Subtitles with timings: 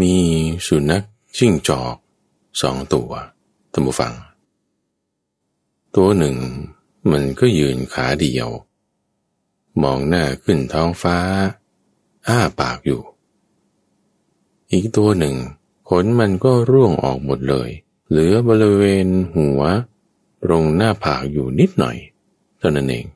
[0.00, 0.14] มี
[0.66, 1.04] สุนัข
[1.36, 1.94] จิ้งจอก
[2.60, 3.10] สองตัว
[3.72, 4.14] ท่านผู้ฟัง
[5.96, 6.36] ตัวหนึ่ง
[7.10, 8.48] มันก็ยืนขาเดียว
[9.82, 11.18] มองหน้าขึ้นท้องฟ้า
[12.28, 13.02] อ้าปากอยู่
[14.70, 15.36] อีกตัวหนึ่ง
[15.88, 17.70] ขนมันก็ร่วงออกหมดเลย
[18.08, 19.06] เหลือบริเวณ
[19.36, 19.60] หัว
[20.44, 21.96] ตรงหน้าผากอยู่นิดหน่อย
[22.58, 23.06] เท่านั้นเอง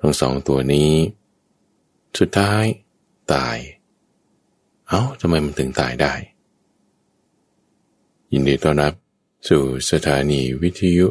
[0.00, 0.92] ทั้งสองตัวนี้
[2.18, 2.64] สุดท้าย
[3.32, 3.56] ตาย
[4.90, 6.14] เอา้าทำไมมันถึงตายได้
[8.32, 8.94] ยินดีต้อนรับ
[9.48, 11.06] สู่สถานีวิทยุ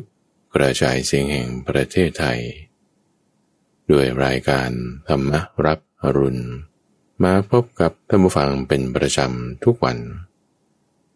[0.54, 2.40] กระจายเสียงแห่งประเทศไทย
[3.92, 4.70] ด้วยรายการ
[5.08, 5.34] ธรรม
[5.66, 6.44] รับอรุณ
[7.24, 9.98] มาพบกับท่านผู้ฟังเป็นประจำทุกวัน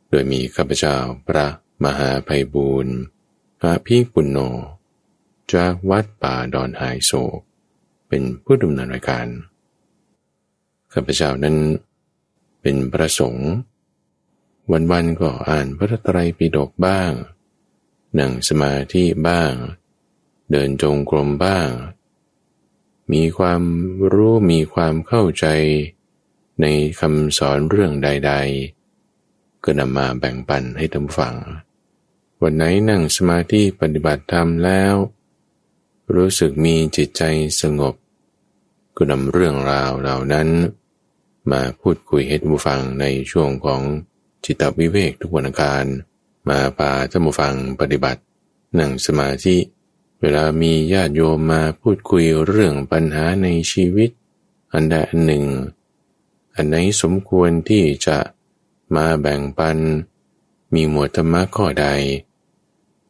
[0.09, 0.95] โดยมีข้าพเจ้า
[1.27, 1.47] พระ
[1.83, 2.95] มหาภัยบูรณ์
[3.59, 4.39] พระพีปุณโญ
[5.53, 7.39] จากวัดป่าดอนหายโศก
[8.07, 9.27] เป็นผู้ดำเนินรายการ
[10.93, 11.57] ข้าพเจ้านั้น
[12.63, 13.49] เป็นประสงค์
[14.71, 17.11] วันๆก็อ่านพระไตรปิฎกบ้าง
[18.19, 19.53] นั่งสมาธิบ้าง
[20.51, 21.69] เดินจงกรมบ้าง
[23.11, 23.61] มีความ
[24.13, 25.47] รู้มีความเข้าใจ
[26.61, 26.65] ใน
[26.99, 28.33] คำสอนเรื่องใด
[28.97, 31.35] ๆ ก็นำมาแบ่งปันให้ท่านฟัง
[32.41, 34.95] วันไหนนั่งสมาธิปฏิบัติธรรมแล้ว
[36.15, 37.23] รู้สึกมีจิตใจ
[37.61, 37.95] สงบ
[38.95, 40.49] ก็นำเรื่องราวเหล่านั้น
[41.51, 43.81] มาพูดคุยให้ท่านผู้ฟังในช่วงของ
[44.45, 45.85] จิตวิเวกทุกวันการ
[46.49, 48.21] มาพาท่านผู้ฟังปฏิบัติ
[48.79, 49.55] นั่งสมาธิ
[50.21, 54.09] เวลามีญาติโยมมาพูดคุยเรื่องปัญหาในชีวิต
[54.73, 55.45] อันใดอันหนึ่ง
[56.55, 58.17] อันไหนสมควรที่จะ
[58.95, 59.77] มาแบ่งปัน
[60.73, 61.87] มีหมวดธรรมะข้อใด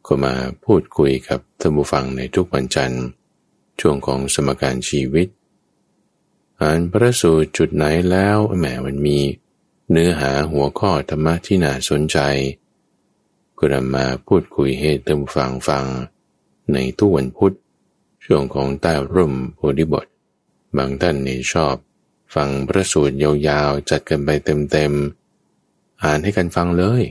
[0.06, 3.04] ก็มาพูดคุยกับท่านผู้ฟังในทุกวันจันทร์
[3.80, 5.28] ช่วงของสมการชีวิต
[6.60, 9.18] อ่านพระสูตรจุดไหนแล้วแหมมันมี
[9.90, 12.18] เนื้อหาหัวข้อธรรมะที่น่าสนใจ
[13.58, 15.84] ก็นำมาพูดคุยให้ท่านฟังฟัง
[16.72, 17.54] ในทุกวันพุธ
[18.24, 20.06] ช่วงของใต้ร่มโพธิบท
[20.76, 21.74] บางท่านเนี่ยชอบ
[22.34, 27.02] ฟังพระสูตรยาวๆ จัดกันไปเต็มๆ อ่านให้กันฟังเลย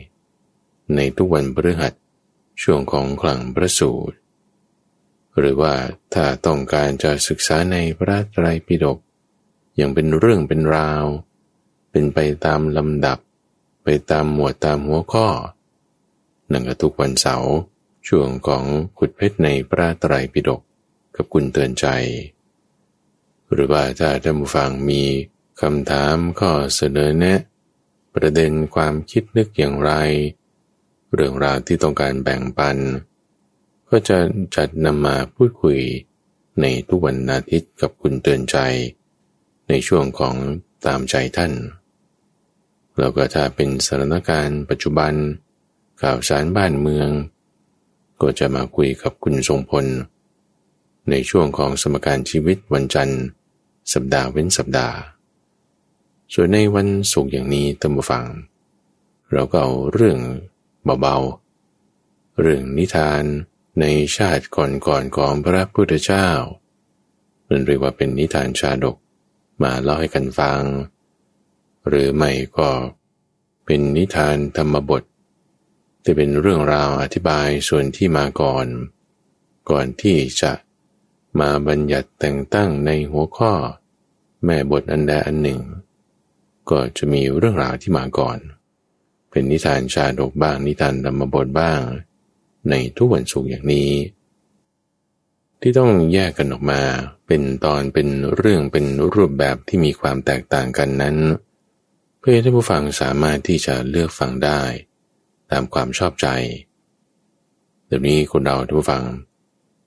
[0.96, 1.94] ในทุกวันพฤหัส
[2.62, 4.18] ช่วงของคลังพระสูตร
[5.38, 5.74] หรือว่า
[6.14, 8.98] ถ้าต้องการจะศึกษาในพระไตรปิฎก
[9.76, 11.06] อย่างเป็นเรื่องเป็นราว
[11.92, 13.20] เป็นไปตามลำดับ
[13.84, 15.28] ไปตามหมวดตามหัวข้อ
[16.50, 17.52] หนังทุกวันเสาร์
[18.08, 18.64] ช่วงของ
[18.98, 20.62] ขุดเพชรในพระไตรปิฎก
[21.16, 21.86] กับคุณเตือนใจ
[23.52, 25.04] หรือว่าถ้าท่านผู้ฟังมี
[25.62, 27.40] คำถามข้อเสนอแนะ
[28.16, 29.92] ประเด็นความคิดนึกอย่างไร
[31.14, 32.78] เรื่องราวที่ต้องการแบ่งปัน
[33.90, 34.18] ก็จะ
[34.56, 35.80] จัดนำมาพูดคุย
[36.62, 38.58] ในทุกวันอาทิตย์กับคุณเตือนใจ
[39.76, 40.36] ในช่วงของ
[40.86, 41.54] ตามใจท่าน
[43.00, 45.14] แล้วก็ถ้าเป็นสถานการณ์ปัจจุบัน
[46.02, 47.10] ข่าวสารบ้านเมือง
[48.22, 49.86] ก็จะมาคุยกับคุณทรงพล
[51.10, 53.22] ในช่วงของสมการชีวิตวันจันทร์
[53.94, 54.98] สัปดาห์เว้นสัปดาห์
[56.34, 58.26] ส่วนในวันศุกร์อย่างนี้ตั้มฟัง
[59.32, 60.20] เราก็เอาเรื่อง
[61.02, 63.24] เบาๆ เรื่องนิทาน
[63.80, 63.86] ใน
[64.18, 66.28] ชาติก่อนๆของพระพุทธเจ้า
[67.48, 68.98] มันเรียกว่าเป็นนิทานชาดก
[69.62, 70.62] มาเล่าให้กันฟัง
[71.88, 72.70] หรือไม่ก็
[73.66, 75.04] เป็นนิทานธรรมบท
[76.04, 78.68] ที่เป็นเรื่องราวอธิบายส่วนที่มาก่อน
[79.70, 80.52] ก่อนที่จะ
[81.40, 83.54] มาบัญญัติแต่งตั้งในหัวข้อ
[84.46, 85.62] แม่บทอันใดอันหนึ่ง
[86.70, 88.38] ก็จะมีเรื่องราวที่มาก่อน
[89.30, 91.80] เป็นนิทานชาดกบ้างนิทานธรรมบทบ้าง
[92.70, 93.92] ในทุกวันศุกร์อย่างนี้
[95.62, 96.82] ที่ต้องแยกกันออกมา
[97.36, 101.18] เป็นตอนเป็นเรื่องเป็นรูปแบบที่มีความแตกต่างกันนั้น
[102.20, 104.62] เพื่อให้ผู้ฟังสามารถที่จะเลือกฟังได้
[105.52, 106.28] ตามความชอบใจ
[107.86, 109.04] เดี๋ยวนี้คนเราทุกฟัง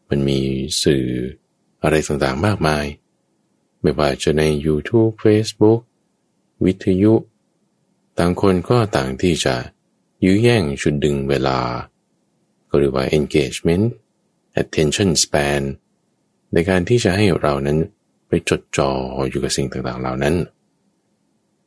[0.09, 0.41] มันมี
[0.83, 1.07] สื่อ
[1.83, 2.85] อะไรต่างๆมากมาย
[3.81, 5.81] ไม่ว่าจะใน YouTube Facebook
[6.65, 7.15] วิทยุ
[8.19, 9.55] ต่างคนก็ต่างที่จะ
[10.25, 11.59] ยื้อแย่งชุดดึงเวลา
[12.69, 13.87] ก็เรียกว่า engagement
[14.61, 15.63] attention span
[16.53, 17.79] ในการที่จะให้เรานั้น
[18.29, 18.91] ไปจดจ่อ
[19.29, 20.35] อยู่กับสิ่งต่างๆเหล่านั้น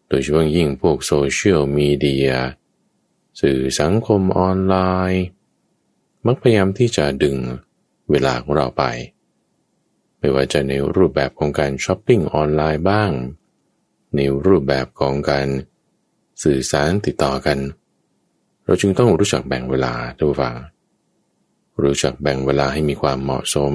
[0.07, 2.31] โดยเฉพาะยิ่งพวกโซเชียลมีเดีย
[3.41, 4.75] สื่อสังคมออนไล
[5.11, 5.23] น์
[6.25, 7.37] มักพยายามที่จะดึง
[8.09, 8.83] เวลาของเราไป
[10.19, 13.11] ไม่ว่าจะในรูปแบบของการช้อปปิ้งออนไลน์บ้าง
[14.15, 15.47] ในรูปแบบของการ
[16.43, 17.59] สื่อสารติดต่อกัน
[18.65, 20.55] เราจึงต้องรู้จักแบ่งเวลาดูฟัง
[21.81, 23.73] รู้จักแบ่งเวลาให้มีความเหมาะสม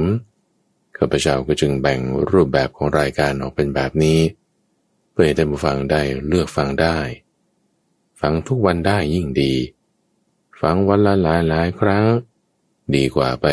[0.98, 2.00] ข้าพเจ้าก็จึงแบ่ง
[2.30, 4.20] รูปแบบของรายการออกเป็นแบบนี้
[5.10, 6.98] เพื่อให้ท่านผู้ฟังได้เลือกฟังได้
[8.20, 9.54] ฟังทุกวันได้ยิ่งดี
[10.60, 12.04] ฟังวันละหลายหลายครั้ง
[12.96, 13.46] ดีกว่าไป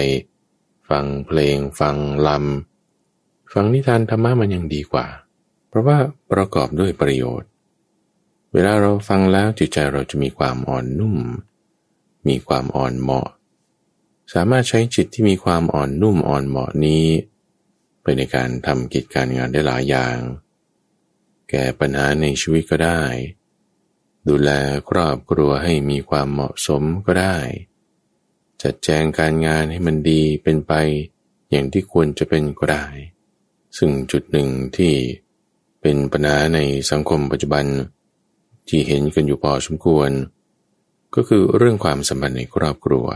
[0.90, 1.96] ฟังเพลง ฟัง
[2.28, 5.08] ลำฟังนิทานธรรมะมันยังดีกว่า
[5.70, 5.98] เพราะว่า
[6.32, 7.50] ประกอบด้วยประโยชน์
[8.54, 11.18] เวลาเราฟังแล้วจิตใจเราจะมีความอ่อนนุ่ม
[12.28, 13.28] มีความอ่อนเหมาะ
[14.34, 17.06] สามารถใช้จิตที่มีความอ่อนนุ่มอ่อนเหมาะนี้
[18.01, 20.18] ไปในการทำกิจการงานได้หลายอย่าง
[21.50, 23.01] แก้ปัญหาในชีวิตก็ได้
[24.30, 24.51] ดูแล
[24.89, 27.38] ครอบครัวให้มีความเหมาะสมก็ได้
[28.62, 30.74] จัดแจงการงานให้มันดีเป็นไป
[31.50, 32.86] อย่างที่ควรจะเป็นก็ได้
[33.77, 34.94] ซึ่งจุดหนึ่งที่
[35.81, 36.59] เป็นปัญหาใน
[36.92, 37.65] สังคมปัจจุบัน
[38.68, 40.09] ที่เห็นกันอยู่พอสมควร
[41.15, 43.07] ก็คือเรื่องความสัมพันธ์ในครอบครัว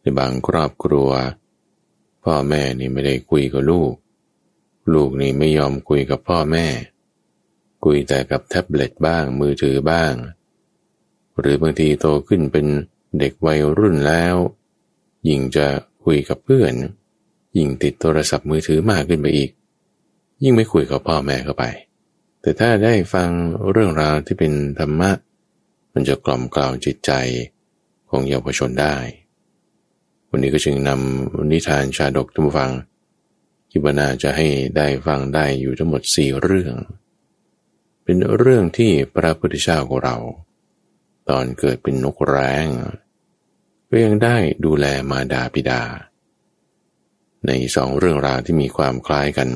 [0.00, 1.08] ในบางครอบครัว
[2.24, 3.92] พ่อแม่นี่ไม่ได้คุยกับลูก
[4.94, 6.66] ลูกนี่ไม่ยอมคุยกับพ่อแม่
[7.84, 10.12] คุยแต่กับแท็บเล็ตบ้างมือถือบ้าง
[11.38, 12.66] หรือบางทีโตขึ้นเป็น
[13.18, 14.36] เด็กวัยรุ่นแล้ว
[15.28, 15.66] ยิ่งจะ
[16.04, 16.74] คุยกับเพื่อน
[17.56, 19.50] ยิ่งติดโทรศัพท์มือถือมากขึ้นไปอีก
[20.42, 21.64] ยิ่งไม่คุยกับพ่อแม่เข้าไป
[22.40, 23.30] แต่ถ้าได้ฟัง
[23.70, 25.10] เรื่องราวที่เป็นธรรมะ
[25.92, 27.12] มันจะกล่อมกล่าวจิตใจ
[28.10, 28.96] ของเยาวชนได้
[30.30, 32.70] วันนี้ก็จึงนำนิทานชาดกทุกฟัง
[33.70, 34.46] คิดว่าน่าจะให้
[34.76, 36.74] ได้ฟังได้อยู่ทั้งหมดสี่เรื่อง
[38.04, 40.16] เป็นเรื่องที่พระพุทธเจ้าของเรา
[41.28, 42.66] ตอนเกิดเป็นนกแร้ง
[43.90, 45.82] ก็ยังได้ดูแลมาดาปิดา
[47.46, 49.48] ในสองเรื่องราวที่มีความคล้ายกัน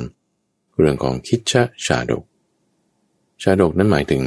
[0.79, 2.25] เรื่องของคิชะชาดก
[3.43, 4.23] ชาดกนั้นหมายถึง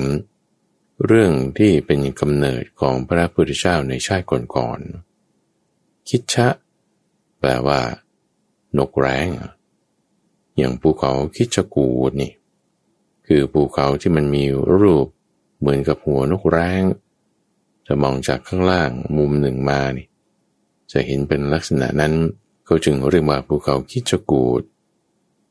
[1.05, 5.06] เรื่องที่เป็นกำเนิดของพระพุทธเจ้าในชาติก่อนๆ
[6.09, 6.47] คิดชะ
[7.39, 7.79] แปลว่า
[8.77, 9.27] นกแร้ง
[10.57, 12.31] อย่างภูเขาคิดชกูดนี่
[13.27, 14.43] คือภูเขาที่มันมี
[14.79, 15.07] รูป
[15.59, 16.83] เหมือนกับหัวนกแร้ง
[17.87, 20.07] จะมองจากข้างล่างมุมหนึ่งมานี่
[20.91, 22.13] จะเห็นเป็นลักษณะนั้น
[22.65, 24.61] เขาจึงเรียกว่าภูเขาคิดชกูด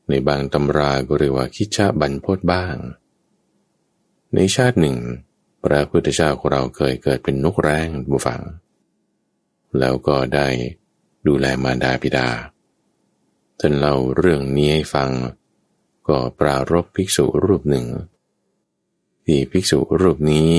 [0.09, 2.75] ในบางตำราก็เรียกว่าคิดชะบันพดบ้าง
[4.33, 4.97] ในชาติหนึ่ง
[5.63, 8.41] พระพุทธเจ้าของเราเคยเกิดเป็นนกแร้งบูฟัง
[9.79, 10.47] แล้วก็ได้
[11.27, 12.27] ดูแลมารดาบิดา
[13.59, 15.09] ท่านเล่าเรื่องนี้ให้ฟัง
[16.07, 17.85] ก็ปรารบภิกษุรูปหนึ่ง
[19.25, 20.49] ที่ภิกษุรูปนี้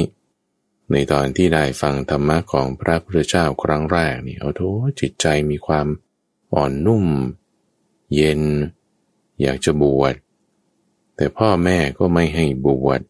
[0.92, 4.60] ในตอนที่ได้ฟังธรรมะของพระพุทธเจ้าครั้งแรกนี่เอาโถ
[5.00, 5.86] จิตใจมีความ
[6.54, 7.06] อ่อนนุ่ม
[8.14, 8.42] เย็น
[9.40, 10.14] อยากจะบวช
[11.16, 13.00] แต่พ่อแม่ก็ไม่ให้บวช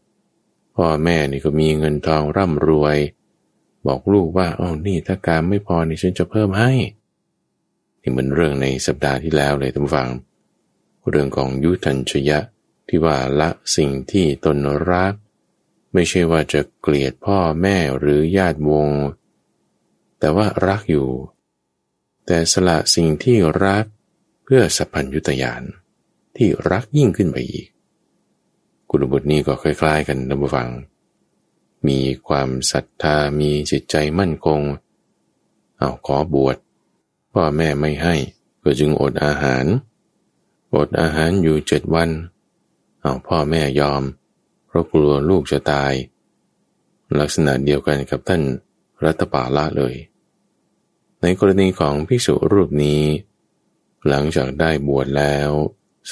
[0.77, 2.97] พ่อแม่นี่ก็มีเงินทองร่ำรวย
[3.89, 6.73] บอกลูกว่าอ๋อนี่ถ้าการไม่พอนี่ฉันจะเพิ่มให้
[8.01, 10.09] นี่เหมือนเรื่องในสัปดาห์ที่แล้วเลยท่านฟัง
[11.09, 12.39] เรื่องของยุทันชยะ
[12.89, 14.57] ที่ว่าละสิ่งที่ตน
[14.91, 15.15] รัก
[15.93, 18.89] ไม่ใช่ว่าจะเกลียดพ่อแม่หรือญาติวง
[20.19, 21.09] แต่ว่ารักอยู่
[22.27, 23.85] แต่สละสิ่งที่รัก
[24.45, 25.63] เพื่อสัพพัญยุตยาน
[26.37, 27.69] ที่รักยิ่งขึ้นไปอีก
[28.91, 30.69] กุลบุตรนี้ก็คล้ายๆ กันท่านผู้ฟัง
[31.87, 34.61] มีความศรัทธามีจิตใจมั่นคง
[35.79, 36.57] เอาขอบวช
[37.33, 38.15] พ่อแม่ไม่ให้
[38.63, 39.65] ก็จึงอดอาหาร
[40.75, 42.11] อดอาหารอยู่เจ็ดวัน
[43.03, 44.03] เอาพ่อแม่ยอม
[44.67, 45.93] เพราะกลัวลูกจะตาย
[47.19, 48.43] ลักษณะเดียวกันกับท่าน
[49.05, 49.95] รัตปาละเลย
[51.23, 53.03] ในกรณีของภิกษุรูปนี้
[54.09, 55.51] หลังจากได้บวชแล้ว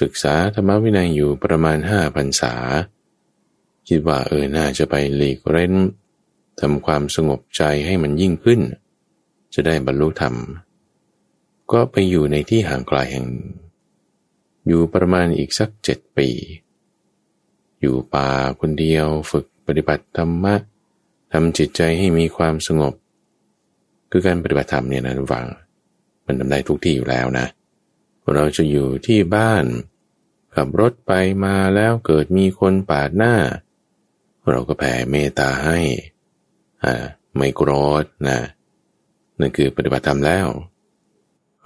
[0.00, 2.54] ศึกษาธรรมวินัยอยู่ประมาณห้าพรรษา
[3.88, 5.74] คิดว่าเออน่าจะไปหลีกเร้น
[6.60, 8.60] ทำความสงบใจให้มันยิ่งขึ้น
[9.54, 10.34] จะได้บรรลุธรรม
[11.72, 13.26] ก็ไปอยู่ในที่ห่างไกลแห่ง
[14.66, 16.28] อยู่ประมาณอีกสักเจ็ดปี
[17.80, 18.28] อยู่ป่า
[18.60, 20.54] คนเดียวฝึกปฏิบัติธรรมะ
[21.32, 22.94] ทำจิตใจให้มีความสงบ
[24.10, 25.46] คือการปฏิบัติธรรมเนี่ยนะทุกฝัง
[26.26, 27.46] มันทำได้ทุกที่อยู่แล้วนะ
[28.34, 29.64] เราจะอยู่ที่บ้าน
[30.54, 31.12] ขับรถไป
[31.44, 33.34] มาแล้วเกิดมีคนปาดหน้า
[34.50, 35.78] เราก็แผ่เมตตาให้
[36.84, 36.94] อ่า
[37.36, 37.70] ไม่โกร
[38.02, 38.38] ธนะ
[39.38, 40.46] นั่นคือปฏิบัติธรรมแล้ว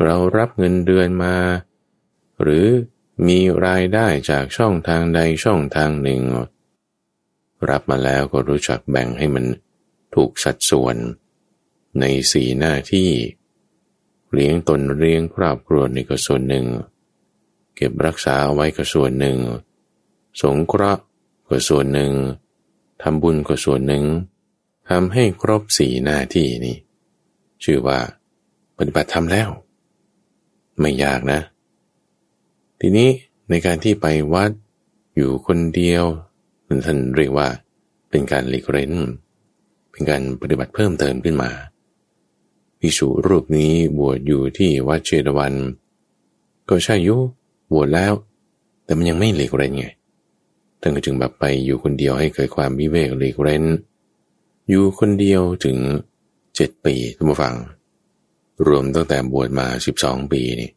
[0.03, 1.37] เรารับเงินเดือนมา
[2.43, 2.67] หรือ
[3.27, 6.21] มีรายได้จากช่องทางใดช่องทางหนึ่ง
[7.71, 9.45] รับมาแล้วก็รู้จักแบ่งให้มัน
[10.15, 10.97] ถูกสัดส่วน
[12.01, 13.11] ในสีหน้าที่
[14.33, 16.67] เลี้ยงตนเลี้ยงครอบครัวนี่ก็ส่วนหนึ่ง
[17.77, 19.39] เก็บรักษาไว้ก็ส่วนหนึ่ง
[20.43, 21.03] สงเคราะห์
[21.49, 22.13] ก็ส่วนหนึ่ง
[23.03, 24.05] ทำบุญก็ส่วนหนึ่ง
[24.89, 26.77] ทำให้ครบสี่หน้าที่นี่
[27.65, 27.99] ชื่อว่า
[28.79, 29.49] ปฏิบัติธรรมแล้ว
[30.81, 31.41] ไม่ยากนะ
[32.81, 33.09] ทีนี้
[33.51, 34.51] ในการที่ไปวัด
[35.17, 36.05] อยู่คนเดียว
[36.87, 37.49] ท่านเรียกว่า
[38.11, 38.93] เป็นการหลีกเล่น
[39.91, 41.51] เป็นการปฏิบัติเพิ่มเติมขึ้นมา
[42.81, 45.55] ภิกษุรูปนี้บวชอยู่ที่วัดเชตวัน
[46.69, 47.17] ก็ใช่ยุ
[47.73, 48.13] บวชแล้ว
[48.85, 49.87] แต่มันยังไม่หลีกเล่นไง
[50.81, 53.65] ท่านก็จึงแบบไปอยู่คนเดียวให้เกิดความวิเวกหลีกเล่น
[54.69, 55.77] อยู่คนเดียวถึง
[56.57, 57.55] เจ็ดปีท่านผู้ฟัง
[58.67, 60.71] รวมตั้งแต่บวชมาสิบสองปีนี่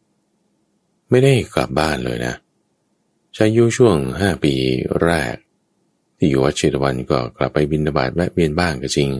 [1.10, 2.34] ไม่ได้กลับบ้านเลยนะ
[3.34, 4.54] ใช้ยุช่วงห้าปี
[5.02, 5.34] แรก
[6.16, 9.10] ที่อยู่วัดเชตวันก็กลับไปบินบาตแวะเวียนบ้านก็จริง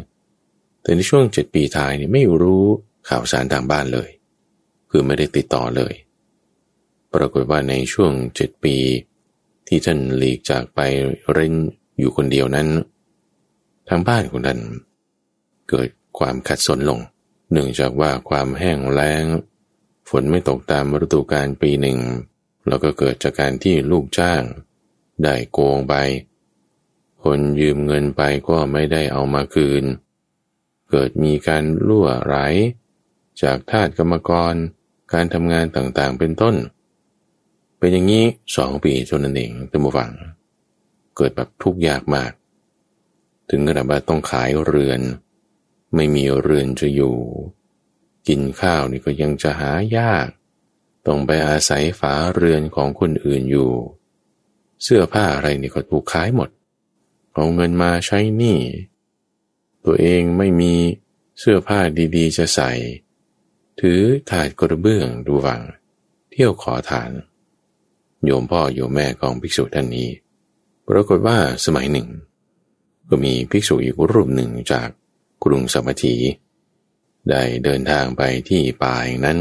[0.82, 2.64] แต่ในช่วงเจ็ดปีท้ายนี่ไม่รู้
[3.08, 4.08] ข่าวสารทางบ้านเลย
[4.90, 5.94] คือไม่ได้ติดต่อเลย
[7.14, 8.76] ปรากฏว่าในช่วงเจ็ดปี
[9.68, 10.80] ที่ท่านหลีกจากไป
[11.32, 11.54] เร่น
[11.98, 12.68] อยู่คนเดียวนั้น
[13.88, 14.60] ทางบ้านของท่าน
[15.70, 17.00] เกิดความขัดสนลง
[17.50, 19.24] เนื่องจากว่าความแห้งแล้ง
[20.08, 21.98] ฝนไม่ตกตามฤดูกาลปีหนึ่ง
[22.68, 24.42] แล้วก็เกิดจากการที่ลูกจ้าง
[25.22, 25.94] ได้โกงไป
[27.24, 29.84] คนยืมเงินไปก็ไม่ได้เอามาคืน
[30.90, 32.34] เกิดมีการล่วไหล
[33.42, 34.54] จากทาสกรรมกร
[35.12, 38.24] การทำงานต่างๆเป็นต้นเเป็นอย่างนี้
[38.56, 40.12] สองปีจนนั่นเองตัมบูฟัง
[41.16, 42.32] เกิดแบบทุกข์ยากมาก
[43.50, 45.00] ถึงขนาดว่าต้องขายเรือน
[45.94, 47.16] ไม่มีเรือนจะอยู่
[48.28, 50.26] กินข้าวนี่ก็ยังจะหายาก
[51.06, 53.70] ต้องไปอาศัยฝาเรือนของคนอื่นอยู่
[54.82, 56.50] เสื้อผ้าอะไรนี่ก็ถูกขายหมด
[57.34, 58.58] เอาเงินมาใช้หนี้
[59.84, 60.74] ตัวเองไม่มี
[61.38, 61.78] เสื้อผ้า
[62.16, 62.72] ดีๆ จะใส่
[63.80, 64.00] ถือ
[64.30, 65.62] ถาดกระเบื้องดูวัง
[66.30, 67.12] เที่ยวขอทาน
[68.26, 70.08] โยมพ่อโยมแม่ของภิกษุท่านนี้
[70.88, 72.08] ปรากฏว่าสมัยหนึ่ง
[73.08, 74.88] ก็มีภิกษุอีกรูปหนึ่งจาก
[75.44, 76.14] กรุงสมัตี
[77.30, 79.38] ได้เดินทางไปที่ป่าอย่งนั้น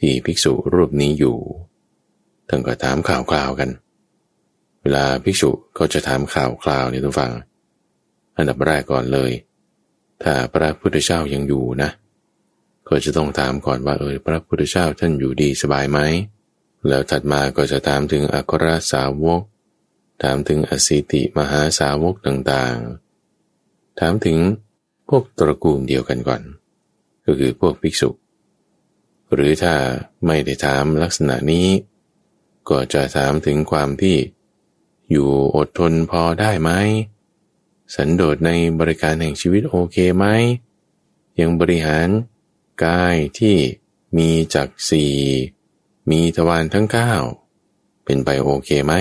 [0.00, 1.38] ที่ภิกษุรูปนี้อยู่
[2.48, 3.70] ท่านก็ถามข่าวคราวกัน
[4.82, 7.32] เวลาภิกษุก็จะถามข่าวคราวเนี่ยทุกฟัง
[8.36, 9.32] อันดับแรกก่อนเลย
[10.22, 11.90] ถ้าพระพุทธเจ้ายังอยู่นะ
[12.88, 15.98] ก็จะต้องถามก่อนว่าเออพระพุทธเจ้าท่านอยู่ดีสบายไหม
[16.88, 19.42] แล้วถัดมาก็จะถามถึงอัครสาวก
[20.22, 24.38] ถามถึงอสิติมหาสาวกต่างๆ ถามถึง
[25.08, 26.42] พวกตระกูลเดียวกันก่อน
[27.24, 28.10] ก็คือพวกภิกษุ
[29.32, 29.74] หรือถ้า
[30.26, 31.68] ไม่ได้ถามลักษณะนี้
[32.68, 34.16] ก็จะถามถึงความที่
[35.10, 36.70] อยู่อดทนพอได้ไหม
[37.94, 40.26] สันโดษในบริการแห่งชีวิตโอเคไหม
[41.40, 42.08] ยังบริหาร
[42.84, 43.56] กายที่
[44.16, 45.12] มีจักสี่
[46.10, 47.12] มีทวารทั้งเก้า
[48.04, 48.94] เป็นไปโอเคไหม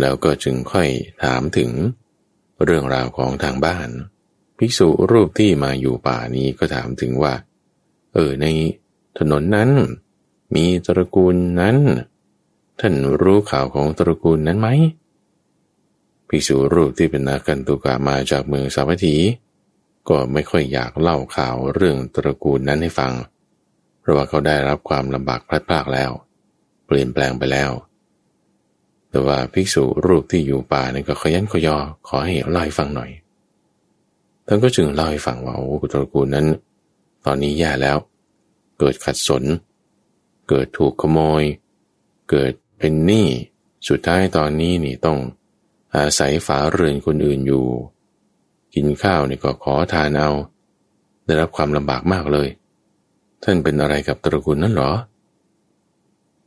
[0.00, 0.88] แล้วก็จึงค่อย
[1.22, 1.70] ถามถึง
[2.64, 3.88] เรื่องราวของทางบ้าน
[4.58, 7.34] ภิกษุรูปที่มาอยู่ป่านี้ก็ถามถึงว่า
[8.14, 8.46] เออใน
[9.18, 9.70] ถนนนั้น
[10.54, 11.76] มีตระกูลนั้น
[12.80, 14.68] ท่านรู้ข่าวของตระกูลนั้นไหม
[16.28, 19.16] ภิกษุรูปที่เป็นนากันตุกามาจากเมืองสาวัตถี
[20.08, 26.10] ก็ไม่ค่อยอยากเล่าข่าวเรื่องตระกูลนั้นให้ฟังเพราะว่าเขาได้รับความลำบากพลัดพรากแล้ว
[26.86, 27.70] เปลี่ยนแปลงไปแล้ว
[29.10, 31.76] แต่ว่าภิกษุรูปที่อยู่ป่านี่ก็ขยันขยอ
[32.08, 33.10] ขอให้เล่าให้ฟังหน่อย
[34.46, 36.46] ท่านก็จึงเล่าให้ฟังว่าโอ้ตระกูลนั้น
[37.24, 37.96] ตอนนี้แย่แล้ว
[38.78, 39.44] เกิดขัดสน
[40.48, 41.42] เกิดถูกขโมย
[42.30, 43.26] เกิดเป็นหนี้
[43.88, 45.18] สุดท้ายตอนนี้นี่ต้อง
[45.96, 47.66] อาศัยฝาเรือนคนอื่นอยู่
[48.74, 50.30] กินข้าวนี่ก็ขอทานเอา
[51.24, 52.48] ได้รับความลำบากมากเลย
[53.42, 54.92] ท่านเป็นอะไรกับตระกูลนั้นหรอ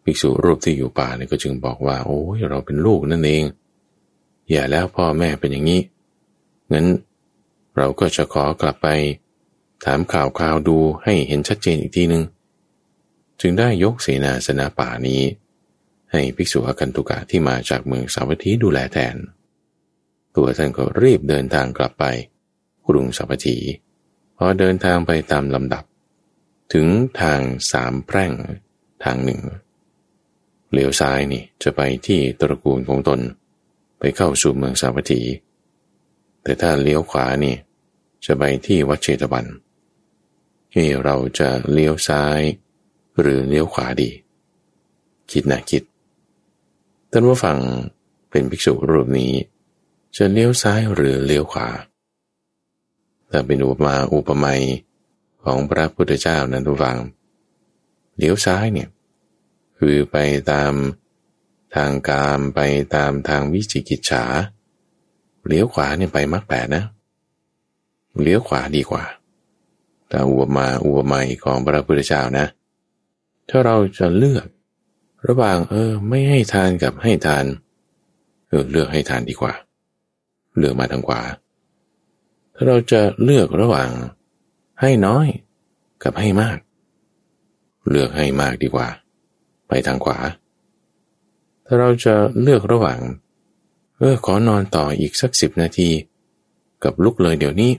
[0.04, 3.44] ภิกษุรูปที่อยู่ป่านี่ก็จึงบอกว่า โอ้ยเราเป็นลูกนั่นเอง
[4.52, 5.82] อย่าแล้วพ่อแม่เป็นอย่างนี้
[6.72, 6.88] งั้น
[7.78, 8.88] เราก็จะขอกลับไป
[9.86, 12.24] ถามข่าวคราวดูให้เห็นชัดเจนอีกทีหนึ่ง
[13.42, 15.22] จึงได้ยกเสนาสนะป่านี้
[16.12, 19.16] ให้ภิกษุอากันตุกะที่มาจากเมืองสาวัตถีดูแลแทน
[20.36, 22.06] ตัวท่านก็รีบเดินทางกลับไป
[22.88, 23.58] กรุงสาวัตถี
[24.38, 25.84] พอเดินทางไปตามลำดับ
[26.72, 26.88] ถึง
[27.22, 27.42] ทาง
[27.72, 28.32] สามแพร่ง
[29.04, 29.42] ทางหนึ่ง
[30.72, 33.20] เลี้ยวซ้ายนี่จะไปที่ตระกูลของตน
[34.00, 35.22] ไปเข้าสู่เมืองสาวัตถี
[36.44, 37.56] แต่ถ้าเลี้ยวขวานี่
[38.26, 39.46] จะไปที่วัดเชตวัน
[40.74, 42.42] ให้เราจะเลี้ยวซ้าย
[43.20, 44.10] หรือเลี้ยวขวาดี
[45.32, 45.84] คิดนะคิด
[47.12, 47.58] ท่านผู้ฟัง
[48.30, 49.34] เป็นภิกษุรูปนี้
[50.16, 51.68] จะเลี้ยวซ้ายหรือเลี้ยวขวา
[53.30, 54.62] แต่เป็นอุปมาอุปไมย
[55.44, 56.98] ของพระพุทธเจ้านั้นทุกฟัง
[58.18, 58.90] เลี้ยวซ้ายเนี่ย
[59.78, 60.18] คือไป
[60.52, 60.74] ตาม
[61.76, 62.60] ทางกามไป
[62.96, 64.24] ตามทางวิจิกิจฉา
[65.48, 66.84] เลี้ยวขวาเนี่ยไปมรรคแปดนะ
[68.22, 69.04] เลี้ยวขวาดีกว่า
[70.10, 72.46] แต่อุปมาอุปไมยของพระพุทธเจ้านะ
[73.50, 74.46] ถ้าเราจะเลือก
[75.28, 77.46] ระหว่างเออ ไม่ให้ทานกับให้ทาน
[78.48, 79.54] เออเลือกให้ทานดีกว่า
[80.58, 81.22] เลือกมาทางขวา
[82.56, 83.90] ถ้าเราจะเลือกระหว่าง
[84.82, 85.28] ให้น้อย
[86.04, 86.58] กับให้มาก
[87.90, 88.88] เลือกให้มากดีกว่า
[89.68, 90.18] ไปทางขวา
[91.66, 93.00] ถ้าเราจะเลือกระหว่าง
[93.98, 95.90] เออขอนอนต่ออีกสักสิบนาที
[96.84, 97.72] กับลุกเลยเดี๋ยวนี้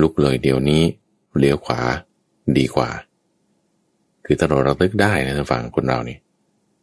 [0.00, 0.82] ลุกเลยเดี๋ยวนี้
[1.38, 1.80] เลี้ยวขวา
[2.58, 2.90] ดีกว่า
[4.24, 6.18] คือถ้าเราระลึกได้นะทางฝั่งคนเรานี่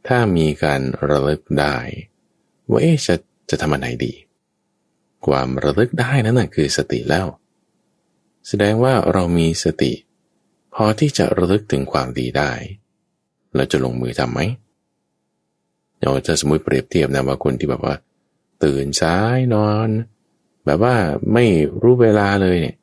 [0.07, 1.75] ถ้ามีการระลึกได้
[2.69, 3.15] ว่าเอ๊ะจะ
[3.49, 4.13] จะทำอะไรดี
[5.25, 7.25] ความระลึกได้นั่นแหะคือสติแล้ว
[8.47, 9.93] แสดงว่าเรามีสติ
[10.73, 12.51] พอที่จะระลึกถึงความดีได้
[13.55, 14.39] เราจะลงมือทำไหม
[16.01, 17.95] เราจะสมมติเปรียบเทียบนะว่าคนที่แบบว่า
[18.63, 19.89] ตื่นสายนอน
[20.65, 20.95] แบบว่า
[21.33, 21.45] ไม่
[21.81, 22.75] รู้เวลาเลยเนี่ย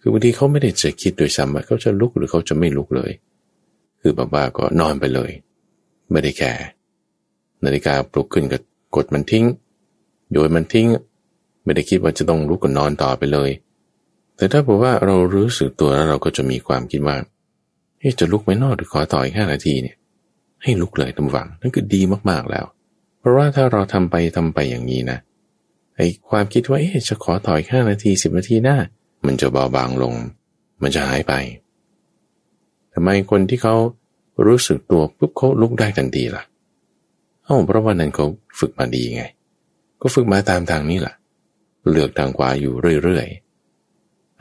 [0.00, 3.12] คือบางทีเขาไม่ได้จะคิดโดยซ้ำว่าเขาจะลุกหรือเขาจะไม่ลุกเลย
[4.00, 5.30] คือแบบว่าก็นอนไปเลย
[6.10, 6.64] ไม่ได้แคร์
[7.64, 8.58] นาฬิกาปลุกขึ้นก็
[8.96, 9.44] กดมันทิ้ง
[10.32, 10.86] โดยมันทิ้ง
[11.64, 13.50] ไม่ได้คิดว่าจะต้องลุกก็นอนต่อไปเลย
[14.36, 17.16] แต่ถ้าบอกว่าเรารู้สึกตัวแล้วเราก็จะมีความคิดว่า
[17.98, 19.96] เฮ้จะลุกไหมนอกหรือขอต่ออีกห้านาทีเนี่ย
[20.62, 22.00] ให้ลุกเลยทำฝังนั่นคือดี
[22.30, 22.64] มากๆแล้ว
[23.18, 25.18] เพราะว่าถ้าเราทำไปทำไปอย่างนี้นะ
[25.96, 28.78] ไอ้ความคิดว่าเอ๊จะขอต่ออีกห้านาทีสิบนาทีหน้า
[29.26, 30.14] มันจะเบาบางลง
[30.82, 31.32] มันจะหายไป
[32.94, 33.74] ทำไมคนที่เขา
[34.46, 36.44] รู้สึกตัวปุ๊บเขาลุกได้ทันทีล่ะ
[37.44, 38.26] เอ้าเพราะว่านั้นเขา
[38.58, 39.22] ฝึกมาดีไง
[40.00, 41.14] ก็ฝึกมาตามทางนี้ล่ะ
[41.90, 43.45] เลือกทางขวาอยู่เรื่อยๆ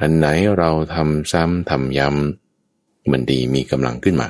[0.02, 4.30] อันไหนเราทำซ้ำทำย้ำมันดีมีกำลังขึ้นมา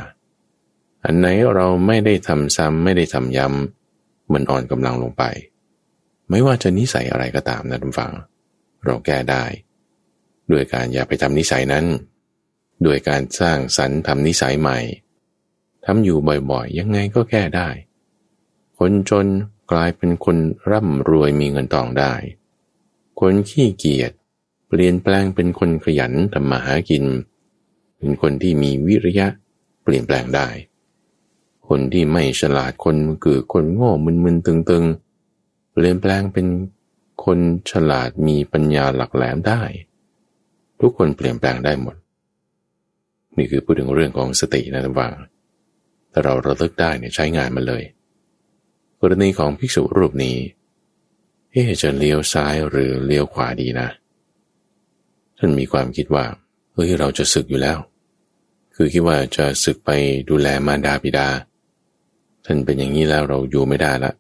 [1.05, 5.23] อันไหนเราไม่ได้ทำซ้ำไม่ได้ทำย้ำมันอ่อนกำลังลงไป
[6.29, 8.13] ไม่ว่าจะนิสัยอะไรก็ตามนะทุกฝัง
[8.85, 9.45] เราแก้ได้
[10.51, 11.85] ด้วยการอย่าไปทำนิสัยนั้น
[12.85, 14.79] ด้วยการสร้างสรรค์ทำนิสัยใหม่
[15.85, 16.17] ทำอยู่
[16.51, 17.69] บ่อยๆ ยังไงก็แก้ได้
[18.77, 19.27] คนจน
[19.71, 20.37] กลายเป็นคน
[20.71, 22.13] ร่ำรวยมีเงินทองได้
[23.19, 24.11] คนขี้เกียจ
[24.77, 27.05] เปลี่ยนแปลงเป็นคนขยันทำมาหากิน
[27.97, 29.27] เป็นคนที่มีวิริยะ
[29.83, 30.47] เปลี่ยนแปลงได้
[31.67, 36.47] คนที่ไม่ฉลาดคนคือคนโง่มึนๆตึงๆ เปลี่ยนแปลงเป็น
[37.25, 37.39] คน
[37.71, 39.61] ฉลาดมีปัญญาหลักแหลมได้
[40.79, 41.95] ทุกคนเปลี่ยนแปลงได้หมด
[43.37, 45.11] นี่คือพูดถึงเรื่องของสตินะท่านฟัง
[46.11, 47.83] ถ้าเราระลึกได้เนี่ยใช้งานมันเลย
[49.01, 50.37] กรณีของภิกษุรูปนี้
[51.51, 53.89] เอ๊จะเลี้ยวซ้ายหรือเลี้ยวขวาดีนะ
[55.37, 56.25] ท่านมีความคิดว่า
[56.73, 57.77] เฮ้ยเราจะศึกอยู่แล้ว
[58.75, 59.89] คือคิดว่าจะศึกไป
[60.29, 61.27] ดูแลมารดาบิดา
[62.45, 64.11] ท่านเป็นอย่างนี้แล้วเราอยู่ไม่ได้ละ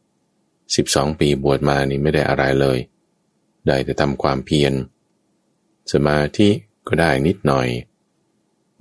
[0.75, 2.79] สิบสองปีบวชมานี่ไม่ได้อะไรเลย
[3.67, 4.73] ได้แต่ทำความเพียร
[5.91, 6.49] สมาธิ
[6.87, 7.67] ก็ได้นิดหน่อย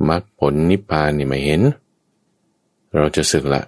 [0.08, 1.62] มรรคผลนิพพานนี่ไม่เห็น
[2.96, 3.62] เราจะศึกละ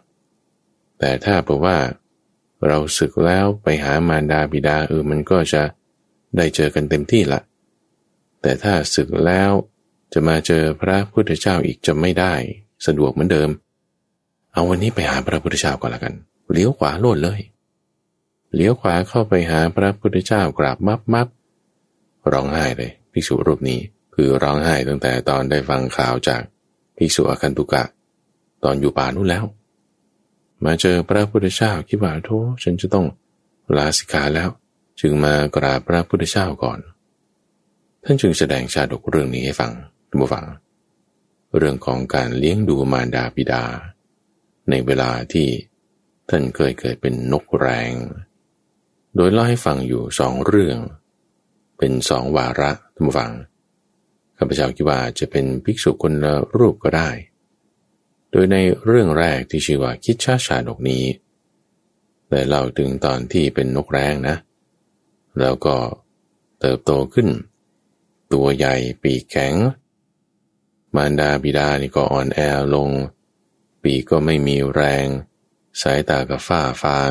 [0.99, 1.77] แต่ถ้าเพราะว่า
[2.67, 5.63] เราศึกแล้วไปหามารดาบิดาเออมันก็จะ
[6.37, 7.41] ได้เจอกันเต็มที่ละ
[8.43, 9.53] แต่ถ้าศึกแล้ว
[10.13, 12.35] จะมาเจอพระพุทธเจ้าอีกจะไม่ได้
[12.87, 13.51] สะดวกเหมือนเดิม
[14.53, 16.15] เอาวันนี้ไปหาพระพุทธเจ้าก่อนละกัน
[16.53, 17.41] เลี้ยวขวาโลดเลย
[18.55, 21.29] เลี้ยวขวาเข้าไปหาพระพุทธเจ้ากราบมับมับ
[22.33, 23.81] ร้องไห้เลยภิกษุรูปนี้
[24.15, 26.43] คือร้องไห้ตั้งแต่ตอนได้ฟังข่าวจาก
[26.97, 27.85] ภิกษุอคันตุกะ
[28.65, 29.45] ตอนอยู่ป่านู้นแล้ว
[30.65, 32.31] มาเจอพระพุทธเจ้าคิดว่าโธ
[32.63, 33.07] ฉันจะต้อง
[33.77, 34.49] ลาสิกขาแล้ว
[35.01, 36.79] จึงมากราบพระพุทธเจ้าก่อน
[38.09, 39.73] ท่านจึงแสดงชาดกเรื่องนี้ให้ฟัง
[40.09, 40.47] ท่านผู้ฟัง
[41.57, 43.65] เรื่องของการเลี้ยงดูมารดาบิดา
[44.71, 45.49] ในเวลาที่
[46.31, 47.93] ท่านเคยเกิดเป็นนกแรง
[49.17, 50.79] โดยเล่าให้ฟังอยู่สองเรื่อง
[51.79, 53.33] เป็นสองวาระท่านฟัง
[54.39, 57.11] ข้าพเจ้าคิดว่าจะเป็นภิกษุคนละรูปก็ได้
[58.31, 61.05] โดยในเรื่องแรกที่ชื่อว่าคิดชาชาดกนี้
[62.31, 64.37] ได้เล่าถึงตอนที่เป็นนกแร้งนะ
[65.41, 65.77] แล้วก็
[66.61, 67.29] เติบโตขึ้น
[68.33, 69.55] ตัวใหญ่ปีกแข็ง
[70.95, 72.41] มารดาบิดานี่ก็อ่อนแอ
[72.75, 72.91] ลง
[73.83, 75.07] ปีก็ไม่มีแรง
[75.81, 77.11] สายตาก็ฝ้าฟาง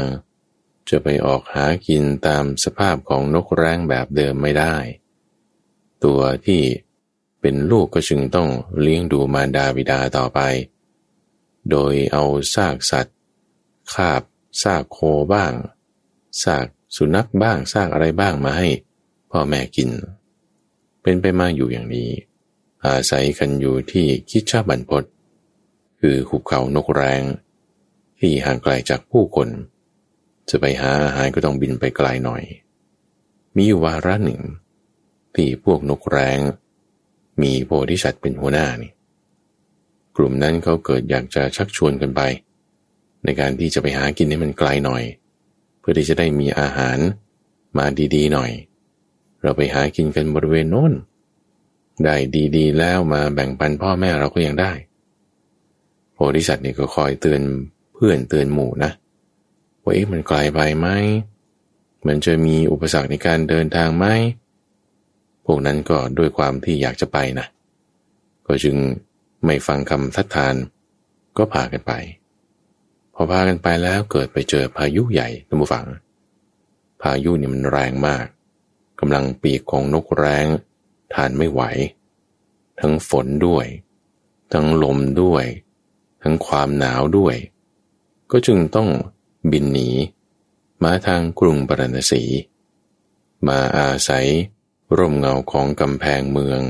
[0.90, 4.76] จะไปออกหากินตามสภาพของนกแร้งแบบเดิมไม่ได้
[6.04, 6.62] ตัวที่
[7.42, 8.50] เป็นลูกก็จึงต้อง
[8.80, 10.40] เลี้ยงดูมารดาบิดาต่อไป
[11.70, 12.24] โดยเอา
[12.56, 13.18] ซากสัตว์
[13.94, 14.22] คาบ
[14.62, 14.98] ซากโค
[15.34, 15.54] บ้าง
[16.44, 18.68] ซากสุนัขบ้างซากอะไรบ้างมาให้
[19.32, 19.90] พ่อแม่กิน
[21.08, 22.10] เป็นไปมาอยู่อย่างนี้
[22.86, 25.04] อาศัยกันอยู่ที่คิดชาบันพศ
[26.00, 27.24] คือหุบเขานกแรง
[28.20, 29.50] ที่ห่างไกลจากผู้คน
[30.50, 32.44] จะไปหาอาหารก็ต้องบินไปไกลหน่อย
[33.58, 34.42] มีวาระหนึ่ง
[35.36, 36.40] ที่พวกนกแรง
[37.42, 38.92] มีโพธิสัตว์เป็นหัวหน้านี่
[40.18, 42.22] กลุ่มนั้นเขาเกิดอยากจะชักชวนกันไป
[43.24, 45.04] ในการที่จะไปหากินให้มันไกลหน่อย
[45.80, 46.98] เพื่อที่จะได้มีอาหาร
[47.78, 48.52] มาดีๆหน่อย
[49.46, 50.94] เราไปหากินกันบริเวณโน้น
[52.04, 52.16] ได้
[52.56, 54.72] ดีๆ แล้วมาแบ่งปันพ่อแม่เราก็ยังได้
[56.14, 57.42] โพธิสัตว์นี่ก็คอยเตือน
[57.94, 58.92] เพื่อนเตือนหมู่นะ
[59.82, 60.88] ว่าเอ๊ะมันไกลไปไหม
[62.08, 64.06] มันจะมีอุปสรรคในการเดินทางไหม
[65.46, 67.46] พวกนั้นก็ด้วยความที่อยากจะไปนะ
[68.48, 68.76] ก็จึง
[69.46, 70.56] ไม่ฟังคำทัดทาน
[71.38, 71.94] ก็พากันไป
[73.14, 75.86] พอพากันไปแล้วเกิดไปเจอพายุใหญ่ท่านผู้ฟัง
[77.02, 78.26] พายุนี่มันแรงมาก
[79.00, 80.46] กำลังปีกของนกแรง
[81.14, 81.62] ทานไม่ไหว
[82.80, 83.66] ทั้งฝนด้วย
[84.54, 85.46] ทั้งลมด้วย
[86.22, 87.36] ทั้งความหนาวด้วย
[88.32, 88.90] ก็จึงต้อง
[89.52, 89.90] บินหนี
[90.84, 92.24] มาทางกรุงปรณสี
[93.48, 94.28] มาอาศัย
[94.98, 96.62] ร่มเงาของกำแพงเมือง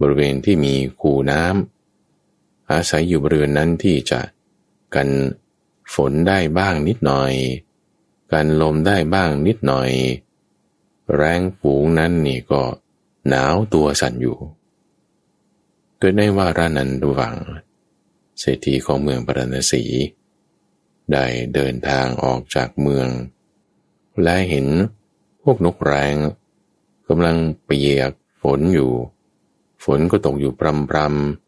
[0.00, 4.20] บริเวณที่มีคูน้ำอาศัยอยู่บริเวณนั้นที่จะ
[4.94, 5.08] กัน
[5.94, 7.32] ฝนได้บ้างนิดหน่อย
[8.32, 9.90] กันลมได้บ้างนิดหน่อย
[11.16, 12.62] แรงฝูงนั้นนี่ก็
[13.28, 14.38] หนาวตัวสั่นอยู่
[15.98, 17.36] โดยในว่ารานั้นดูวัง
[18.38, 19.84] เศรษฐีของเมืองปรณสี
[21.12, 23.08] ได้เดินทางออกจากเมือง
[24.22, 24.66] และเห็น
[25.42, 26.14] พวกนกแรง
[27.08, 28.90] กำลังเปียกฝนอยู่
[29.84, 30.98] ฝนก็ตกอยู่ปรำปร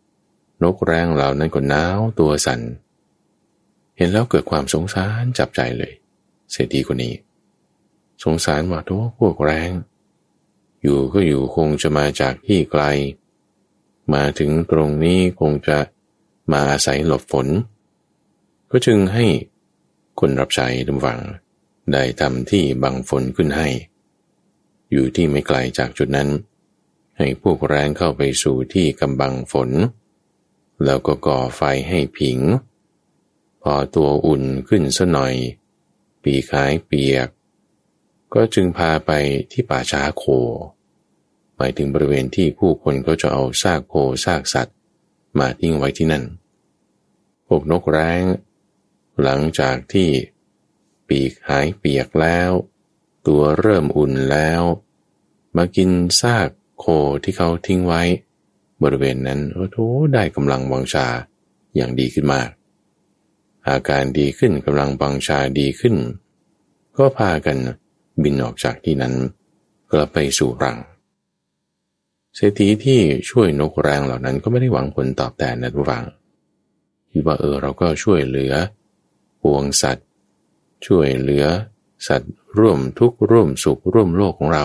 [0.06, 2.60] ำนกแรงเหล่านั้นก็หนาวตัวสัน่น
[3.96, 5.92] เห็นแล้วเกิดความสงสารจับใจเลย
[6.52, 7.14] เศรษฐีคนนี้
[8.22, 9.70] สงสารว่าทุกพวกแรง
[10.82, 12.84] อยู่ก็อยู่คงจะมาจากที่ไกล
[14.14, 15.78] มาถึงตรงนี้คงจะ
[16.52, 17.46] มาอาศัยหลบฝน
[18.70, 19.26] ก็จึงให้
[20.20, 21.18] คนรับใช้ดำวัง
[21.92, 23.68] ได้ทำที่บังฝนขึ้นให้
[24.90, 26.28] อยู่ที่ไม่ไกลจากจุดนั้น
[27.18, 29.70] ให้พวกแรงเข้าไปสู่ที่กำบังฝน
[30.84, 32.38] แล้วก็ก่อไฟให้ผิง
[33.62, 35.34] พอตัวอุ่นขึ้นสัหน่อย
[36.22, 37.28] ปีขายเปียก
[38.34, 39.10] ก็จึงพาไป
[39.52, 40.24] ที่ป่าช้าโค
[41.56, 44.76] หมายถึงบริเวณที่ผู้คนก็จะเอาซากโคซากสัตว์
[45.38, 46.24] มาทิ้งไว้ที่นั่น
[47.46, 48.22] พวกนกแร้ง
[49.22, 50.08] หลังจากที่
[51.08, 52.50] ปีกหายเปียกแล้ว
[53.26, 54.62] ตัวเริ่มอุ่นแล้ว
[55.56, 55.90] มากิน
[56.20, 56.84] ซากโค
[57.24, 58.02] ที่เขาทิ้งไว้
[58.82, 59.78] บริเวณนั้นโอ้โห
[60.14, 61.06] ได้กำลังวังชา
[61.76, 62.48] อย่างดีขึ้นมาก
[63.68, 65.94] อาการดีขึ้นกำลังวังชาดีขึ้น
[66.96, 67.56] ก็พากัน
[68.22, 69.14] บินออกจากที่นั้น
[69.92, 70.78] กลับไปสู่รัง
[72.34, 76.04] เศรษฐีที่ช่วยนกแรงเหล่านั้นก็ไม่ได้หวังผลตอบแทนนะทุกฝัง
[77.10, 78.52] คิดว่าเออเราก็ช่วยเหลือ
[79.42, 80.08] ปวงสัตว์
[80.86, 81.44] ช่วยเหลือ
[82.08, 84.64] สัตว์ร่วมทุกข์ร่วมสุขร่วมโลกของเรา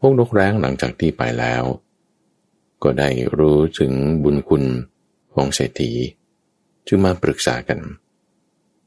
[0.00, 1.64] พวกนกแร้งหลังจากที่ไปแล้ว
[2.82, 3.08] ก็ได้
[3.38, 4.64] รู้ถึงบุญคุณ
[5.34, 5.92] ของเศรษฐี
[6.86, 7.78] จึงมาปรึกษากัน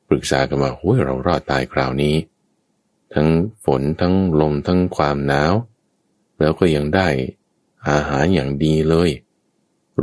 [0.10, 2.16] ปรึกษากันว่าโอ้ยเรารอดตายคราวนี้
[3.14, 3.30] ทั้ง
[3.66, 5.54] ฝนทั้งลมทั้งความหนาว
[6.40, 7.08] แล้วก็ยังได้
[7.90, 9.10] อาหารอย่างดีเลย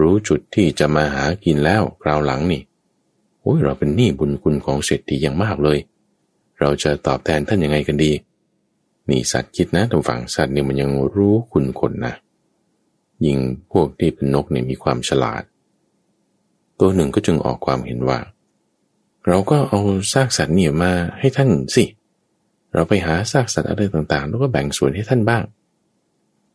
[0.00, 2.62] รู้จุดที่จะมาหากินแล้วคราวหลังนี่
[3.40, 5.78] โอ้ยเราเป็นหนี้บุญคุณของเศรษฐีอย่างมากเลย
[6.60, 8.12] เราจะตอบแทนท่านยังไงกันดี
[9.08, 12.14] นี่สัตว์คิดนะทางฝั่งสัตว์เนี่ยมันยังรู้คุณคนนะ
[13.26, 13.38] ยิ่ง
[13.72, 15.42] พวกที่เป็นนกเนี่ยมีความฉลาด
[16.78, 18.18] ตัวหนึ่งก็จึงออกความเห็นว่า
[19.26, 19.80] เราก็เอา
[20.12, 25.42] ซากสัตว์เนี่ยมาให้ท่านสิเเราไปหาซากสัตว์อะไรต่างๆ แล้วก็แบ่งส่วนให้ท่านบ้าง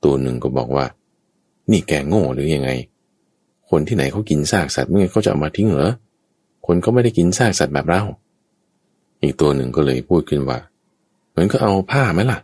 [0.03, 0.85] ตัวหนึ่งก็บอกว่า
[1.71, 2.69] นี่แกโง่หรือยังไง
[3.69, 5.91] คนที่ไหนเขากินซากสัตว์เมื่อเขาจะเอามาทิ้งเหรอ
[6.65, 8.01] คนก็ไม่ได้กินซากสัตว์แบบเรา
[9.21, 10.59] อีกตัวหนึ่งก็เลยพูดขึ้นว่า
[11.29, 12.39] เหมือนก็เอาผ้าไหมล่ะ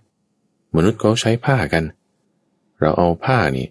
[0.75, 1.83] มนุษย์เขาใช้ผ้ากัน
[2.79, 3.67] เราเอาผ้านี่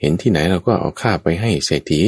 [0.00, 2.00] เห็นที่ไหนเราก็เอาข้าไปให้เศรษฐี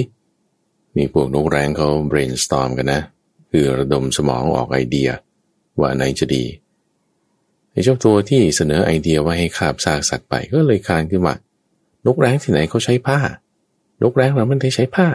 [0.97, 3.01] นี่พวกนกแรงเขา brainstorm กันนะ
[3.51, 5.11] คือระดมสมองออกไอเดีย
[5.81, 6.45] ว่าไหนจะดี
[7.85, 11.35] เจ้าตัวที่เสนอไอเดียว่าให้คาบซากสัตว์ไปก็เลยคานขึ้นว่า
[12.07, 13.19] นกแร้งที่ไหนเขาใช้ผ้า
[14.03, 15.09] นกแร้งเราไม่ได้ใช้ผ้า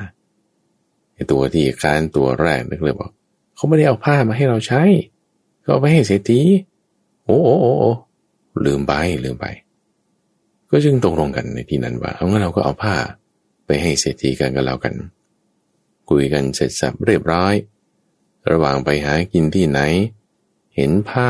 [1.14, 3.12] ไอ้ตัวที่คานตัวแรกนึกเลยบอก
[3.56, 4.82] เขาไม่ได้เอาผ้ามาให้เราใช้
[5.66, 6.42] ก็ไปให้เศรษฐี
[7.26, 7.92] โอ้โอ้โอ้
[8.66, 8.94] ลืมไป
[9.24, 9.46] ลืมไป
[10.72, 12.96] ก็จึงตกลงกันในที่นั้นว่าเอางั้นเราก็เอาผ้า
[13.66, 14.94] ไปให้เศรษฐีกันกันแล้วกัน
[16.10, 17.54] คุยกันเสร็จสับเรียบร้อย
[18.52, 19.80] ระหว่างไปหากินที่ไหน
[20.76, 21.30] เห็นผ้า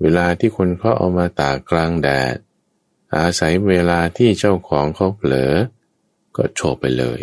[0.00, 2.36] เวลาที่คนเขาเอามาตากกลางแดด
[3.16, 5.54] อาศัยเวลาที่เจ้าของเขาเผลอ
[6.36, 7.22] ก็โชว์ไปเลย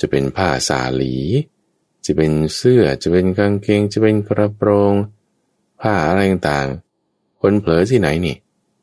[0.00, 1.16] จะเป็นผ้าสาลี
[2.04, 4.94] จะเป็นเสื้อ จะเป็นกางเกง จะเป็นกระโปรง
[5.80, 8.36] ผ้าอะไรต่างๆ คนเผลอที่ไหนนี่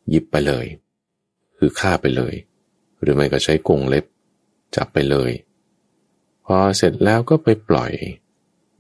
[0.09, 0.65] หยิบไปเลย
[1.57, 2.33] คือฆ่าไปเลย
[3.01, 4.05] หรือไม่ก็ใช้กงเล็บ
[4.75, 5.31] จับไปเลย
[6.45, 7.91] พอเสร็จแล้วก็ไปปล่อย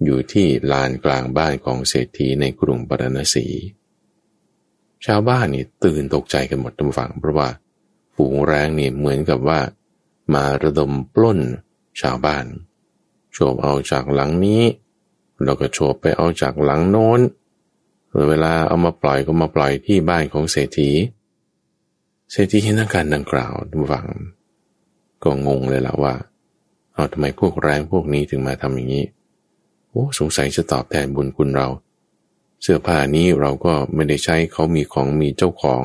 [0.03, 3.47] อยู่ที่ลานกลางบ้านของเศรษฐีในกรุงปรณสี
[5.05, 7.49] ชาวบ้านนี่ตื่นตกใจกันหมดทั้งฝั่งเพราะว่า
[8.15, 9.59] ฝูงแรงนี่เหมือนกับว่า
[10.33, 11.39] มาระดมปล้น
[12.01, 12.45] ชาวบ้าน
[13.31, 14.63] โฉบเอาจากหลังนี้
[15.43, 17.19] แล้วก็โฉบไปเอาจากหลังโน้น
[18.29, 20.89] เวลาเอามาปล่อยก็มาปล่อยที่บ้านของเศรษฐี
[22.31, 24.07] เศรษฐีเห็นอาการดังกล่าวทุกฝั่ง
[25.23, 26.13] ก็งงเลยละว่า
[26.93, 29.05] เอาทำไมพวกแรงพวกนี้ถึงมาทำอย่างนี้
[29.89, 31.67] โอ้สงสัยจะตอบแทนบุญคุณเรา
[32.63, 35.83] เสื้อผ้านี้เราก็ไม่ได้ใช้เขามีของมีเจ้าของ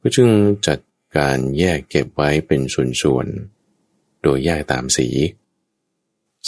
[0.00, 0.28] ก็จึง
[0.66, 0.78] จัด
[1.16, 2.60] การแยกเก็บไว้เป็น
[3.02, 5.08] ส่วนๆ โดยแยกตามสี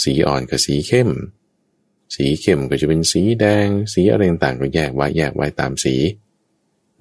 [0.01, 1.09] สีอ่อนกับสีเข้ม
[2.15, 5.95] สีเข้มก็จะเป็นสีแดง สีอะไรต่างก็แยกไว้แยกไว้ตามสี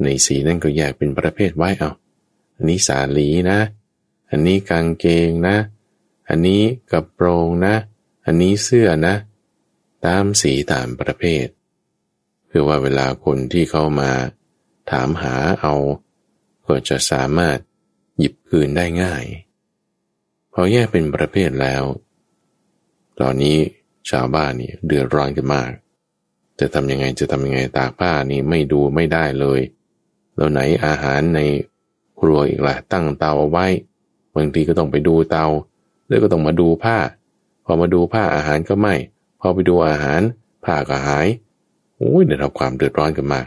[0.03, 1.93] ในสีนั่นก็แยกเป็นประเภทไว้เอา
[2.57, 3.61] อันนี้สาลีนะ
[4.31, 5.57] อันนี้กางเกงนะ
[6.29, 7.75] อันนี้กระโปรงนะ
[8.25, 9.15] อันนี้เสื้อนะ
[10.07, 11.47] ตามสีตามประเภท
[12.49, 14.11] เพื่อว่าเวลาคนที่เข้ามา
[14.91, 15.75] ถามหาเอา
[16.67, 17.59] ก็จะสามารถ
[18.19, 19.25] หยิบคืนได้ง่าย
[20.53, 21.85] พอแยกเป็นประเภทแล้ว
[23.21, 23.59] ตอนนี้
[24.11, 25.71] ชาวบ้านนี่เดือดร้อนกันมาก
[26.61, 29.61] จะทำยังไงจะทำยังไงตากผ้านี่ไม่ดูไม่ได้เลย
[30.37, 31.41] แล้วไหนอาหารใน
[32.21, 33.67] ครัวอีกละ่ะตั้งเตาเอาไว้
[34.35, 35.47] บางทีก็ต้องไปดูเตา
[36.09, 36.99] แล้วก็ต้องมาดูผ้า
[37.65, 38.95] พอมาดูผ้าอาหารก็ไม่
[39.41, 40.21] พอไปดูอาหาร
[40.65, 41.27] ผ้าก็หาย
[41.99, 43.41] โอ้ยเดี๋ยวความเดือดร้อนกันมา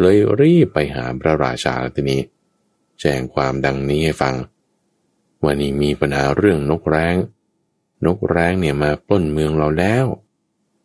[0.00, 2.20] เลยรีบไปหาพระราชาทีนี้
[3.00, 4.34] แจ้งความดังนี้ให้ฟัง
[5.44, 7.16] วันนี้มีปัญหาเรื่องนกแร้ง
[8.06, 10.06] นกแร้งเนี่ยมาปล้นเมืองเราแล้ว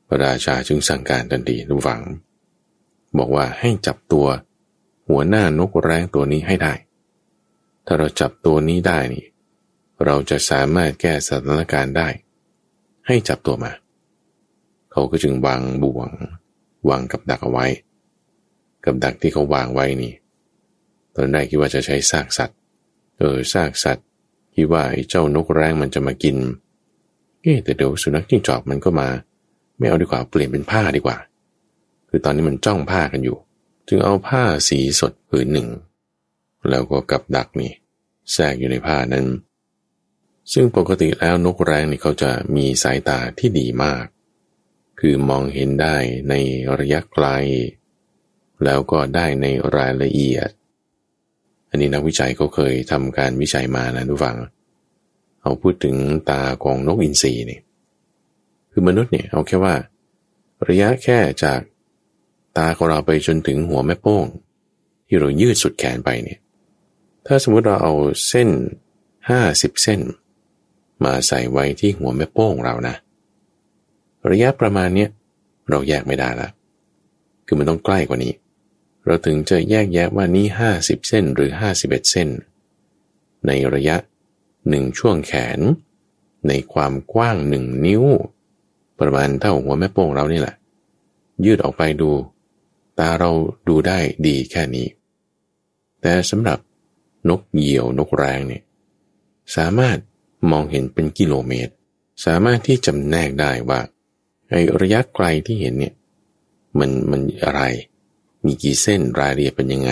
[0.08, 2.01] พระราชาจึงสั่งการทันทีทุกฝัง
[3.17, 4.28] บอกว่าให้จับตัว
[5.10, 6.73] หัวหน้านกแร้งตัวนี้ให้ได้
[7.86, 9.25] ถ้าเราจับตัวนี้ได้นี่
[10.06, 12.10] เราจะสามารถแก้สถานการณ์ได้
[13.08, 13.71] ให้จับตัวมา
[14.91, 16.10] เขาก็จึงวางบ่วง
[16.89, 17.65] วางกับดักเอาไว้
[18.86, 20.13] กับดักที่เขาวางไว้นี่
[21.15, 22.58] ตอนแรกคิดว่าจะใช้ซากสัตว์
[23.17, 24.06] เออซากสัตว์
[24.56, 26.38] คิดว่าไอ้เจ้านกแร้งมันจะมากิน
[27.41, 29.08] เอ๊แต่เดี๋ยวสุนัขจิ้งจอกมันก็มา
[29.78, 31.17] ไม่เอาดีกว่าเปลี่ยนเป็นผ้าดีกว่า
[32.10, 33.38] คือตอนนี้มันจ้องผ้ากันอยู่
[33.88, 35.67] จึงเอาผ้าสีสดผืนหนึ่ง
[36.69, 37.71] แล้วก็กับดักนี่
[38.32, 39.26] แทรกอยู่ในผ้านั้น
[40.54, 44.06] ซึ่งปกติแล้วนกแร้งนี่เขาจะมีสายตาที่ดีมาก
[45.00, 45.96] คือมองเห็นได้
[46.30, 46.34] ใน
[46.80, 47.28] ระยะไกล
[48.64, 50.50] แล้วก็ได้ในรายละเอียด
[51.70, 54.38] อันนี้นักวิจัยเขาเคยทำการวิจัยมานะทุกฝัง
[55.42, 55.96] เอาพูดถึง
[56.30, 57.60] ตาของนกอินทรีนี่
[58.72, 59.76] คือมนุษย์เนี่ยเอาแค่ว่า
[60.68, 61.60] ระยะแค่จาก
[62.58, 64.26] ตาของเราไปจนถึงหัวแม่โป้ง
[65.08, 66.40] ที่เรายืดสุดแขนไปเนี่ย
[67.26, 67.94] ถ้าสมมติเราเอา
[68.28, 68.50] เส้น
[69.30, 70.00] ห้าสิบเส้น
[71.04, 72.96] มาใส่ไว้ที่หัวแม่โป้งเรานะ
[74.30, 75.10] ระยะประมาณเนี้ย
[75.70, 76.50] เราแยกไม่ได้ละ
[77.46, 78.34] คือมันต้องใกล้กว่านี้
[79.06, 82.30] เราถึงจะแยกแยะว่านี้ห้าสิบเส้นหรือห้าสิบเอ็ดเส้น
[83.48, 83.96] ในระยะ
[84.70, 85.60] หนึ่งช่วงแขน
[86.48, 88.04] ในความกว้างหนึ่งนิ้ว
[89.00, 90.56] ประมาณเท่าหัวแม่โป้งเรานี่แหละ
[91.46, 92.12] ยืดออกไปดู
[93.00, 93.32] ตาเรา
[93.68, 94.88] ดูได้ดีแค่นี้
[96.02, 96.60] แต่สำหรับ
[97.30, 98.64] นกเหยี่ยวนกแรงเนี่ย
[99.56, 99.98] สามารถ
[100.52, 101.74] มองเห็นเป็นกิโลเมตร
[102.26, 103.80] สามารถที่จำแนกได้ว่า
[104.50, 105.94] ไอระยะไกลที่เห็นเนี่ย
[106.80, 107.62] มันมันอะไร
[108.46, 109.92] มีกี่เส้นรายละเอียดเป็นยังไง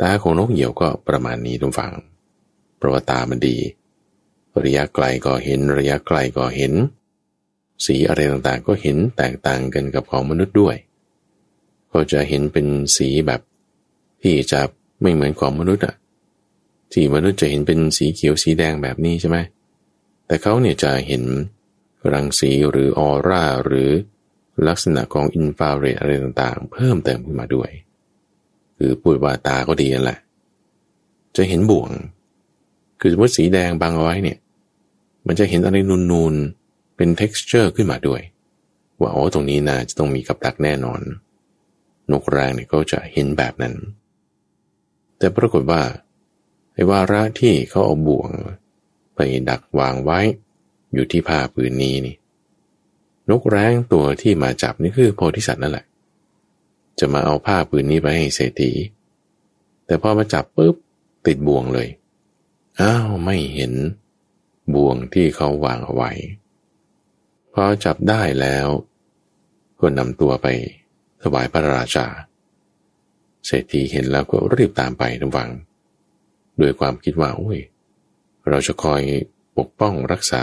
[0.00, 1.92] ตาของนกเหยี่ยวก็ประมาณนี้ทุกฝัง
[2.76, 3.56] เพราะว่าตามันดี
[4.64, 6.72] ระยะไกลก็เห็นระยะไกลก็เห็น
[7.86, 10.76] สีอะไรต่างๆก็เห็นแตกต่างกันกับของมนุษย์ด้วย
[11.92, 13.40] ก็จะเห็นเป็นสีแบบ
[14.22, 14.60] ที่จะ
[15.02, 15.94] ไม่เหมือนของมนุษย์อะ
[16.92, 19.38] ที่มนุษย์จะเห็นเป็นสีเขียวสีแดงแบบนี้ใช่ไหม
[20.26, 21.22] แต่เขาเนี่ยจะเห็น
[22.12, 23.90] รังสีหรือออร่าหรือ
[24.68, 27.70] ลักษณะของอินฟราเรดอะไรต่างๆ เพิ่มเติมขึ้นมาด้วย
[28.78, 30.18] คือปุยว่าตาก็ดีนั่นแหละ
[31.36, 31.90] จะเห็นบ่วง
[33.00, 34.38] คือสมมติสีแดงบางเอาไว้เนี่ย
[35.26, 35.76] มันจะเห็นอะไร
[36.12, 38.20] นูนๆ เป็น texture ขึ้นมาด้วย
[39.00, 41.00] ว่าโอ้ตรงนี้น่าจะต้องมีกับดักแน่นอน
[42.12, 43.74] นกแรงเนี่ยก็จะเห็นแบบนั้น
[45.18, 45.82] แต่ปรากฏว่า
[46.74, 48.30] ไอ้วาระที่เขาเอาบ่วง
[49.14, 50.20] ไปดักวางไว้
[50.94, 52.16] อยู่ที่ผ้าผืนนี้นี่
[53.30, 55.86] นกแร้งตัวที่มาจับนี่คือโพธิสัตว์นั่นแหละ
[56.98, 58.72] จะมาเอาผ้าผืนนี้ไปให้เศรษฐี
[59.86, 60.74] แต่พอมาจับปุ๊บ
[61.26, 61.88] ติดบ่วงเลย
[62.80, 63.72] อ้าวไม่เห็น
[64.74, 66.10] บ่วงที่เขาวางเอาไว้
[67.52, 68.68] พอจับได้แล้ว
[69.80, 70.46] ก็นำตัวไป
[71.22, 72.06] ถวายพระราชา
[73.46, 75.50] เศรษฐีเห็นแล้วก็รีบตามไปทุกฝัง
[76.60, 77.58] ด้วยความคิดว่าโอ้ย
[78.48, 79.02] เราจะคอย
[79.58, 80.42] ปกป้องรักษา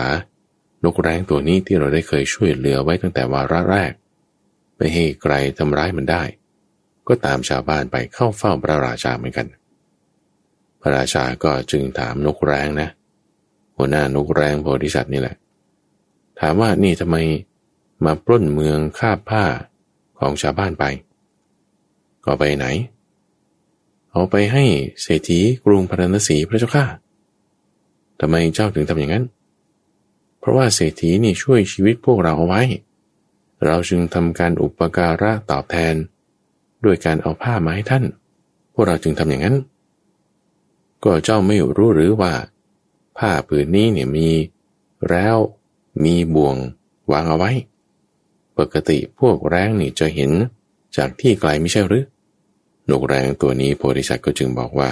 [0.84, 3.92] นกแร้งตัวนี้ที่เราได้เคยช่วยเหลือไว้ตั้งแต่วาระแรก
[4.78, 6.24] ไม่ให้ใครทำร้ายมันได้
[7.08, 9.48] ก็ตามชาวบ้านไปเข้าเฝ้าพระราชาเหมือนกัน
[10.82, 12.90] พระราชาก็จึงถามนกแร้งนะ
[13.78, 15.36] หัวหน้านกแร้งโพธิสัตว์นี่แหละ
[16.40, 17.18] ถามว่านี่ทำไม
[18.06, 19.44] มาปล้นเมืองคาบผ้า
[20.20, 20.86] ของชาวบ้านไป
[22.26, 22.66] ก็ไปไหน
[24.12, 24.66] เอาไปให้
[25.02, 26.86] เศรษฐีกรุงพาราณสีพระเจ้าข้า
[28.20, 29.26] ทำไมเจ้าถึงทำอย่างนั้น
[30.42, 32.62] เพราะว่าเศรษฐีนี่ช่วยชีวิตพวกเราเอาไว้
[33.66, 35.96] เราจึงทำการอุปการะตอบแทน
[36.86, 38.04] ด้วยการเอาผ้ามาให้ท่าน
[38.74, 39.58] พวกเราจึงทำอย่างนั้น
[41.04, 42.34] ก็เจ้าไม่รู้หรือว่า
[43.18, 44.30] ผ้าผืนนี้เนี่ยมี
[45.10, 45.38] แล้ว
[46.04, 46.56] มีบ่วง
[47.12, 47.52] วางเอาไว้
[48.58, 50.32] ปกติพวกแรงนี่จะเห็น
[50.98, 52.06] จากที่ไกลไม่ใช่หรือ
[52.90, 54.90] นกแรงตัวนี้โพธิสัตว์ก็จึงบอกว่า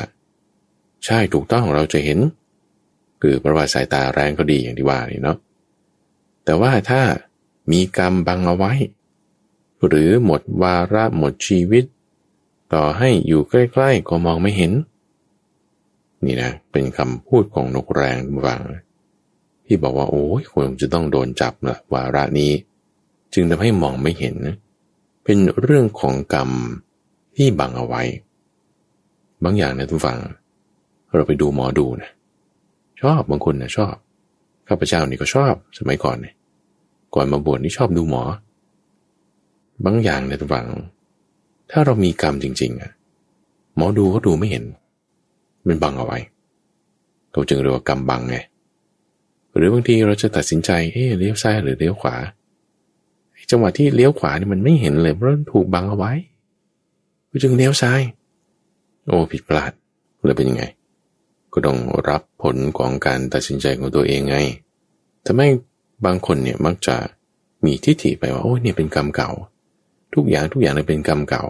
[1.06, 2.20] ใช่ถูกต้องเราจะเห็น
[3.22, 5.38] คือเพราะว่าสายตาแรงก็ดีอย่างที่ว่านี่เนาะ
[6.46, 7.02] แต่ว่าถ้า
[7.72, 8.74] มีกรรมบังเอาไว้
[9.88, 11.86] หรือหมดวาระหมดชีวิต
[12.74, 14.72] ต่อให้อยู่ใกล้ๆก็มองไม่เห็น
[16.26, 18.62] นี่นะ เป็นคำพูดของนกแรงบาง
[19.66, 22.52] ที่บอกว่าโอ้ยควรจะต้องโดนจับละวาระนี้
[23.34, 24.36] จึงทำให้มองไม่เห็น
[25.24, 26.50] เป็นเรื่องของกรรม
[27.36, 28.02] ที่บังเอาไว้
[29.44, 30.20] บางอย่างนะทุกฝัง
[31.16, 32.10] เราไปดูหมอดูนะ
[33.02, 33.96] ชอบบางคนนะชอบ
[34.68, 36.36] ข้าพเจ้านี่ก็ชอบสมัยก่อนเนี่ย
[37.16, 38.24] ก่อนมาบวชนี่ชอบดูหมอ
[39.86, 40.68] บางอย่างในตัวฝัง
[41.72, 42.92] ถ้าเรามีกรรมจริง ๆอะ
[43.76, 44.64] หมอดูก็ดูไม่เห็น
[45.68, 46.20] มันบังเอาไว้
[47.32, 48.38] เขาจึงเรียกว่ากรรมบังไง
[49.56, 52.16] หรือบางทีเราจะตัดสินใจเอ๊เลี้ยวซ้ายหรือเลี้ยวขวา
[53.52, 56.12] จังหวะที่เลี้ยวขวานี่มันไม่เห็นเลยเพราะถูกบังเอาไว้
[57.30, 58.02] ก็จึงเลี้ยวซ้าย
[59.08, 59.72] โอ้ผิดพลาด
[60.26, 60.64] เลยเป็นยังไง
[61.54, 64.38] ก็ต้องรับผลของการตัดสินใจของตัวเองไง
[65.28, 65.42] ทำไม
[66.06, 66.96] บางคนเนี่ยมักจะ
[67.66, 69.32] มีทิฏฐิไปว่าโอ้เนี่ยเป็นกรรมเก่า
[70.14, 71.44] ทุกอย่างทุกอย่างเลยเป็นกรรมเก่า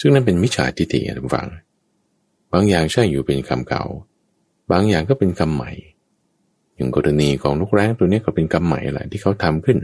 [0.00, 1.48] ซึ่งนั่นเป็นมิจฉาทิฏฐิทุกฝัง
[2.52, 3.84] บางอย่างใช่อยู่เป็นกรรมเก่า
[4.70, 5.72] บางอย่างก็เป็นกรรมใหม่
[6.74, 9.78] อย่างกรณีของลูกแร้งตัวนี้ก็เป็นกรรมใหม่แหละที่เขาทำขึ้น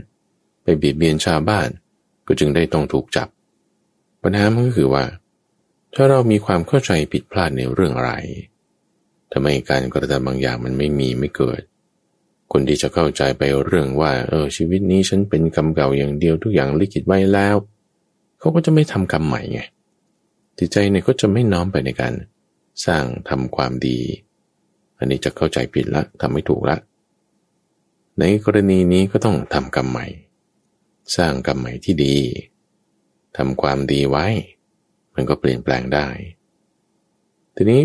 [0.63, 1.67] ไปเบียดเบียนชาวบ้าน
[2.27, 3.27] ก็จึงได้ต้องถูกจับ
[4.23, 5.03] ปัญหามันก็คือว่า
[5.95, 8.13] ถ้าเรามีความเข้าใจผิดพลาดในเรื่องอะไร
[9.33, 11.61] ทำไมการกระทำบางอย่างมันไม่มีไม่เกิด
[12.51, 17.55] คนที่จะเข้าใจไปเรื่องว่า เออชีวิตนี้ฉันเป็นกรรมเก่าอย่างเดียวทุกอย่างลิขิตไว้แล้ว
[18.39, 19.61] เขาก็จะไม่ทำกรรมใหม่ไง
[20.57, 22.13] จิตใจเนี่ยก็จะไม่น้อมไปในการ
[22.85, 23.99] สร้างทำความดี
[24.97, 26.77] อันนี้จะเข้าใจผิดละทำไม่ถูกละ
[28.19, 30.07] ในกรณีนี้ก็ต้องทำกรรมใหม่
[31.15, 32.15] สร้างกรรมใหม่ที่ดี
[33.37, 34.25] ทำความดีไว้
[35.15, 36.07] มันก็เปลี่ยนแปลงได้
[37.55, 37.81] ทีนี้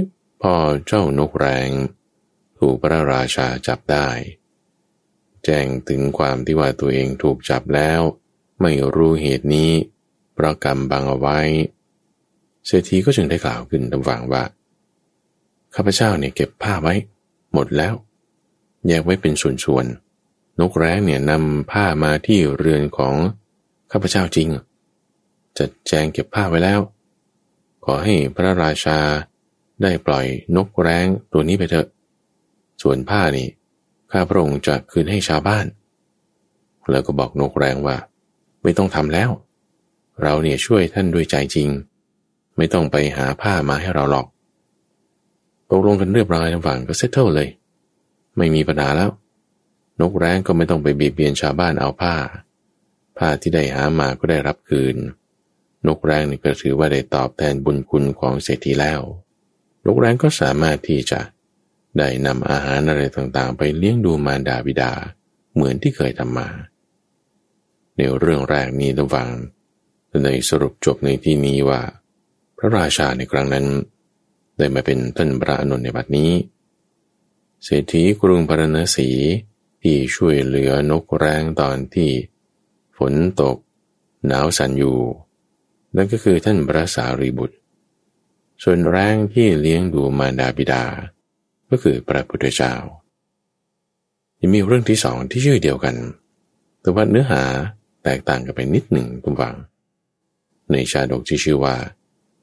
[0.50, 1.70] พ่อเจ้านกแรง
[2.58, 4.08] ถูกพระราชาจับได้
[5.44, 8.00] แจ้งถึงความที่ว่าตัวเองถูกจับแล้ว
[8.60, 9.72] ไม่รู้เหตุนี้
[10.34, 11.40] เพราะกรรมบังเอาไว้
[12.66, 14.44] เศรษฐีก็จึงได้กล่าวขึ้นตำฝังว่า
[15.74, 16.94] ข้าพเจ้าเนี่ยเก็บผ้าไว้
[17.52, 17.94] หมดแล้ว
[18.86, 23.14] แยกไว้เป็นส่วนๆนกแร้งเนี่ยนำผ้ามาที่เรือนของ
[23.90, 24.48] ข้าพเจ้าจริง
[25.58, 26.80] จัดแจงเก็บผ้าไว้แล้ว
[27.84, 29.00] ขอให้พระราชา
[29.82, 31.86] ได้ปล่อยนกแร้งตัวนี้ไปเถอะ
[32.82, 33.48] ส่วนผ้านี่
[34.10, 35.66] ข้าพระองค์จะคืนให้ชาวบ้าน
[36.90, 37.96] แล้วก็บอกนกแรงว่า
[38.62, 39.30] ไม่ต้องทำแล้ว
[40.22, 41.68] เราเนี่ยช่วยท่านด้วยใจจริง
[42.56, 44.26] ไม่ต้องไปหาผ้ามาให้เราหรอก
[45.70, 47.48] ตกลงกันเรียบร้อยทั้งฝั่งก็เซตเทิลเลย
[48.36, 49.10] ไม่มีปัญหาแล้ว
[50.00, 52.14] นกแร้งก็ไม่ต้องไปเบียดเบียนชาวบ้านเอาผ้า
[53.18, 54.96] ผ้าที่ได้หามาก็ได้รับคืน
[55.86, 59.00] นกแร้งนี่ก็ถือว่าได้ตอบแทนบุญคุณของเศรษฐีแล้ว
[59.86, 61.20] นกแรงก็สามารถที่จะ
[61.98, 64.92] ได้นำอาหารอะไรต่างๆ ไปเลี้ยงดูมารดาบิดา
[65.54, 66.48] เหมือนที่เคยทำมา
[67.96, 69.28] ในเรื่องแรกนี้ระวัง
[70.24, 71.82] ในสรุปจบในที่นี้ว่า
[72.58, 73.66] พระราชาในครั้งนั้น
[74.58, 76.30] ได้มาเป็นท่านพระอนุนในบัดนี้
[77.64, 79.08] เศรษฐีกรุงพารณสี
[79.82, 82.10] ที่ช่วยเหลือนกแรงตอนที่
[82.96, 83.56] ฝนตก
[84.26, 84.98] หนาวสั่นอยู่
[85.96, 87.56] นั่นก็คือท่านพระสารีบุตร
[88.62, 90.84] ส่วนแรงที่เลี้ยงดูมารดาบิดา
[91.70, 92.74] ก็คือพระพุทธเจ้า
[94.40, 95.96] ยังมีเรื่องที่สองที่ชื่อเดียวกัน
[96.80, 97.42] แต่ว่าเนื้อหา
[98.04, 99.54] แตกต่างกันไปนิดหนึ่งคุณฟัง
[100.72, 101.76] ในชาดกที่ชื่อว่า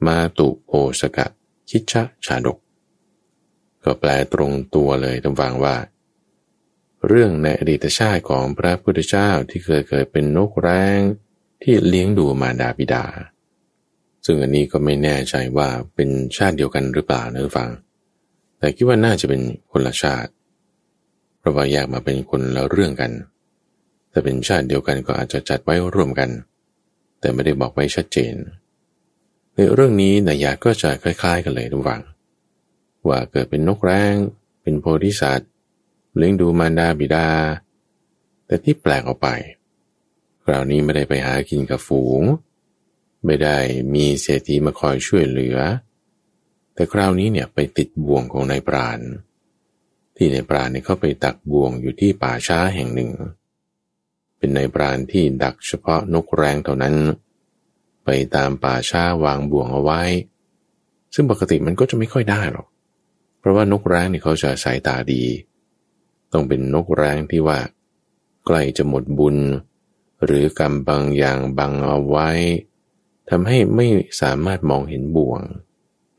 [0.05, 1.27] มาตุโอสกะ
[1.69, 2.57] คิชะชาดก
[3.83, 5.75] ก็แปลตรงตัวเลยทุกฟังว่า
[7.07, 10.99] เรื่องในอดีตชาติของพระพุทธเจ้าที่เคยเคยเป็นนกแร้ง
[11.61, 13.05] ที่เลี้ยงดูมารดาบิดา
[14.25, 17.69] ซึ่งอันนี้ก็ไม่แน่ใจว่าเป็นชาติเดียวกันหรือเปล่านะฟัง
[18.57, 20.31] แต่คิดว่าน่าจะเป็นคนละชาติ
[21.39, 23.11] เพราะว่าแยกมาเป็นคนละเรื่องกัน
[24.09, 26.29] แต่เป็นชาติเดียวกันก็อาจจะจัดไว้ร่วมกัน
[27.19, 28.35] แต่ไม่ได้บอกไว้ชัดเจน
[29.55, 32.01] ในเรื่องนี้นัยยะก็จะคล้าย ๆ กันเลยทุกฝัง
[33.07, 34.15] ว่าเกิดเป็นนกแร้ง
[34.61, 35.49] เป็นโพธิสัตว์
[36.17, 37.27] เลี้ยงดูมารดาบิดา
[38.45, 39.27] แต่ที่แปลกออกไป
[40.43, 42.21] คราวนี้ไม่ได้ไปหากินกับฝูง
[43.25, 43.57] ไม่ได้
[43.93, 45.57] มีเศรษฐีมาคอยช่วยเหลือ
[46.73, 48.99] แต่คราวนี้เนี่ยไปติดบ่วงของนายปราณ
[50.15, 53.09] ที่นายปราณเนี่ยเข้าไปตักบ่วงอยู่ที่ป่าช้าแห่งหนึ่ง
[54.37, 56.95] เป็นนายปราณที่ดักเฉพาะนกแรงเท่านั้น
[58.05, 60.01] ไปตามป่าช้าวางบ่วงเอาไว้
[61.13, 62.67] ซึ่งปกติมันก็จะไม่ค่อยได้หรอก
[63.39, 65.23] เพราะว่านกแร้งนี่ยเขาจะสายตาดี
[66.31, 67.59] ต้องเป็นนกแร้งที่ว่า
[68.45, 69.37] ใกล้จะหมดบุญ
[70.25, 72.29] หรือกรรมบางอย่างบังเอาไว้
[73.29, 73.87] ทำให้ไม่
[74.21, 75.41] สามารถมองเห็นบ่วง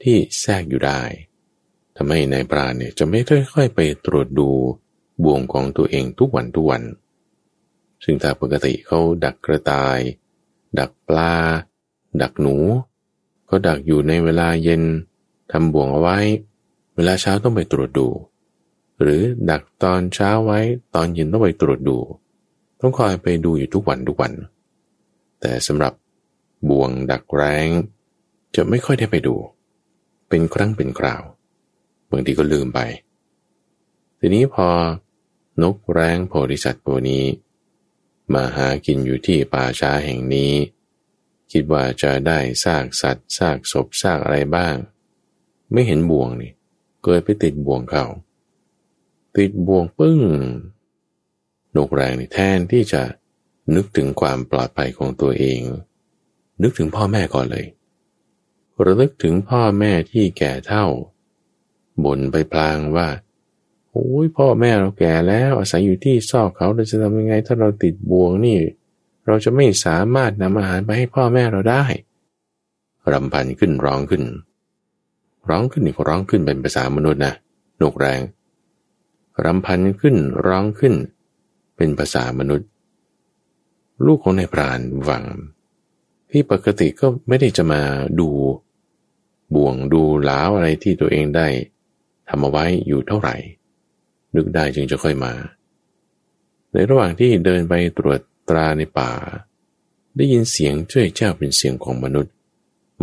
[0.03, 1.01] ที่แทรกอยู่ได้
[1.97, 4.51] ทำให้นายปราณเนี่ยจะไม่ค่อยๆไปตรวจดู
[5.25, 6.83] บ่วงของตัวเองทุกวันทุกวัน
[8.05, 9.99] ซึ่งถ้าปกติเขาดักกระต่าย
[10.79, 11.35] ดักปลา
[12.23, 12.57] ดักหนู
[13.49, 14.83] ก็ดักอยู่ในเวลาเย็น
[15.53, 16.19] ทำบ่วงเอาไว้
[16.95, 18.09] เวลาเช้าต้องไปตรวจดู
[19.01, 20.61] หรือดักตอนเช้าไว้
[20.95, 21.99] ตอนเย็นต้องไปตรวจดู
[22.81, 24.33] ต้องคอยไปดูอยู่ทุกวันทุกวัน
[25.41, 25.93] แต่สำหรับ
[26.69, 27.69] บ่วงดักแรง
[28.55, 29.37] จะไม่ค่อยได้ไปดู
[30.29, 31.23] เป็นครั้งเป็นคราว
[32.11, 32.81] บางทีก็ลืมไป
[34.19, 34.69] ทีนี้พอ
[35.63, 37.25] นกแร้งโพธิสัตว์ตัวนี้
[38.35, 40.53] มาหากินอยู่ที่ป่าช้าแห่งนี้
[41.53, 44.77] คิดว่าจะได้ซากสัตว์ซากศพซากอะไรบ้าง
[45.73, 46.53] ไม่เห็นบ่วงนี่
[47.05, 48.05] เกิดไปติดบ่วงเขา
[49.37, 50.21] ติดบ่วงปึ้ง
[51.77, 53.03] นกแรงนี่แทนที่จะ
[53.75, 55.61] นึกถึงความปลอดภัยของตัวเอง
[56.63, 57.67] นึกถึงพ่อแม่ก่อนเลย
[58.85, 60.85] ระลึกถึงพ่อแม่ที่แก่เท่า
[62.05, 63.09] บ่นไปพลางว่า
[63.91, 68.57] โอ้ยพ่อแม่เราแก่แล้วอาศัยอยู่ที่ซอกเขาเราจะทำยังไงถ้าเราติดบ่วงนี่
[69.27, 71.85] เราจะไม่สามารถนำอาหารไปให้พ่อแม่เราได้
[73.13, 74.25] รำพันขึ้นร้องขึ้น
[75.49, 77.35] ร้องขึ้นนี่ก็ร้องขึ้นเป็นภาษามนุษย์นะ
[77.79, 78.21] หนกแรง
[79.45, 80.95] รำพันขึ้นร้องขึ้น
[81.77, 82.69] เป็นภาษามนุษย์
[84.07, 85.25] ลูกของนายพรานวัง
[86.37, 87.81] ที่ปกติก็ไม่ได้จะมา
[88.21, 88.29] ดู
[89.55, 91.49] บ่วงดูหลาวอะไรที่ตัวเองได้
[92.29, 93.37] ทำเอาไว้อยู่เท่าไหร่
[94.35, 95.33] นึกได้จึงจะค่อยมา
[96.73, 99.11] ในระหว่างที่เดินไปตรวจตราในป่า
[100.17, 102.33] ได้ยินเสียงเจ้าเจ้าเป็นเสียงของมนุษย์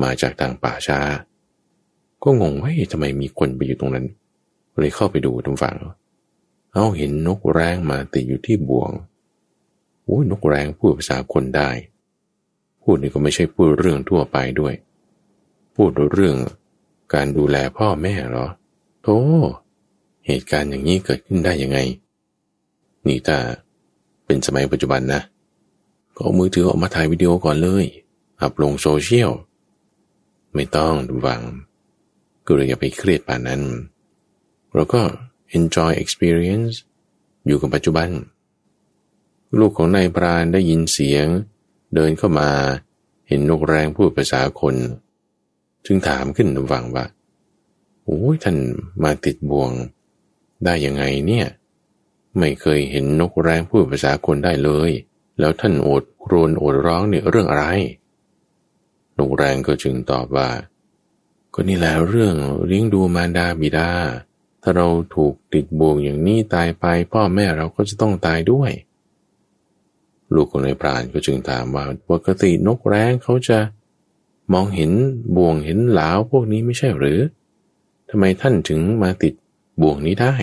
[0.01, 0.99] มาจากทางป่าช้า
[2.23, 4.05] ก็งงว่าทำไมมีคนไปอยู่ตรงนั้น
[4.77, 5.77] เลยเข้าไปดูตรงฝั่ง
[6.73, 8.91] เอาเห็นนกแร้งมาติดอยู่ที่บ่วง
[10.03, 11.69] โอ้ยนกแร้งพูดภาษาคนได้
[12.81, 14.73] พูดนี่ก็ไม่ใช่พูดเรื่องทั่วไปด้วย
[15.75, 16.37] พูดเรื่อง
[17.13, 18.47] การดูแลพ่อแม่หรอ
[19.03, 19.17] โธ่
[20.27, 21.77] เหตุการณ์อย่างนี้เกิดขึ้นได้ยังไง
[23.07, 23.37] นี่ถ้า
[24.25, 25.21] เป็นสมัยปัจจุบันนะ
[26.15, 27.85] ก็เอามือถือออกมาถ่ายวิดีโอก่อนเลย
[28.41, 29.31] อัพลงโซเชียล
[30.53, 31.41] ไม่ต้องดูวัง
[32.45, 33.61] ก็เลยอย่าไปเครียดป่านนั้น
[34.73, 35.01] เราก็
[35.57, 36.73] enjoy experience
[37.45, 38.09] อยู่กับปัจจุบัน
[39.59, 41.27] ลูกของนายปราณได้ยินเสียง
[41.95, 42.49] เดินเข้ามา
[43.27, 44.75] เห็นนกแรงพูดภาษาคน
[45.85, 47.05] จึงถามขึ้นดูวังว่า
[48.05, 48.57] โอ้ยท่าน
[49.03, 49.71] มาติดบ่วง
[50.63, 51.47] ได้ยังไงเนี่ย
[52.37, 54.91] ไม่เคยเห็นนกแรงพูดภาษาคนได้เลย
[55.39, 57.65] แล้วท่านโอดโครนโอดร้องเนี่ยเรื่องอะไร
[59.17, 60.49] นกแรงก็จึงตอบว่า
[61.53, 62.35] ก็นี่แหละเรื่อง
[62.65, 63.89] เลี้ยงดูมารดาบิดา
[64.61, 68.71] ถ้าเราถูกติดบ่วงอย่างนี้ตายไปพ่อแม่เราก็จะต้องตายด้วย
[70.35, 73.59] ลูกของนายพรานก็จึงถามว่าปกตินกแร้งเขาจะ
[74.53, 74.91] มองเห็น
[75.35, 77.19] บ่วงเห็นหลาวพวกนี้ไม่ใช่หรือ
[78.09, 79.33] ทำไมท่านถึงมาติด
[79.81, 80.35] บ่วงนี้ได้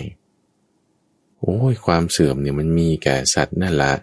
[1.40, 3.94] โอ้ยความเสื่อมเนี่ยมันมีแก่สัตว์นั่นละ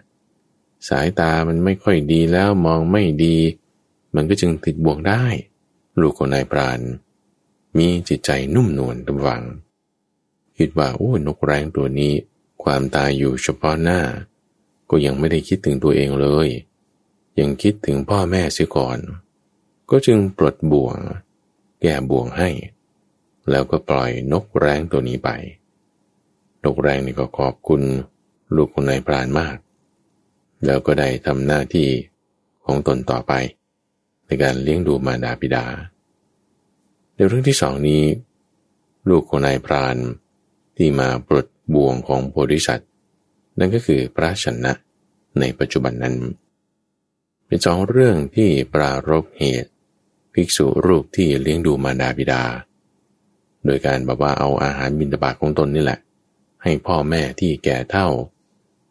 [0.88, 3.36] สายตามันไม่ค่อยดีแล้วมองไม่ดี
[4.14, 5.24] มันก็จึงติดบ่วงได้
[6.00, 6.80] ลูกของนายปราณ
[7.78, 9.42] มีจิตใจนุ่มนวลตวัง
[10.58, 12.12] คิดว่าโอ้ยนกแร้งตัวนี้
[12.62, 14.00] ความตายอยู่เฉพาะหน้า
[14.90, 16.48] ก็ยังไม่ได้คิดถึงตัวเองเลย
[17.38, 18.98] ยังคิดถึงพ่อแม่เสียก่อน
[19.90, 20.96] ก็จึงปลดบ่วง
[21.80, 22.48] แก้บ่วงให้
[23.50, 25.30] แล้วก็ปล่อยนกแร้งตัวนี้ไป
[26.64, 27.82] นกแร้งนี่ก็ขอบคุณ
[28.56, 29.56] ลูกของนายพรานมาก
[30.64, 31.88] แล้วก็ได้ทำหน้าที่
[32.64, 33.32] ของตนต่อไป
[34.26, 35.64] ในการเลี้ยงดูมารดาบิดา
[37.14, 38.02] ในเรื่องที่สองนี้
[39.08, 39.96] ลูกของนายพราน
[40.76, 42.90] ที่มาปลดบ่วงของโพธิสัตว์
[43.58, 44.72] นั่นก็คือพระชนะ
[45.40, 46.14] ในปัจจุบันนั้น
[47.46, 49.70] เป็นสองเรื่องที่ปรารบเหตุ
[50.32, 52.42] ภิกษุรูปที่เลี้ยงดูมารดาบิดา
[53.64, 55.98] โดยการแบบว่าเอาอาหารบิณฑบาตของตนนี่แหละ
[56.62, 58.08] ให้พ่อแม่ที่แก่เท่า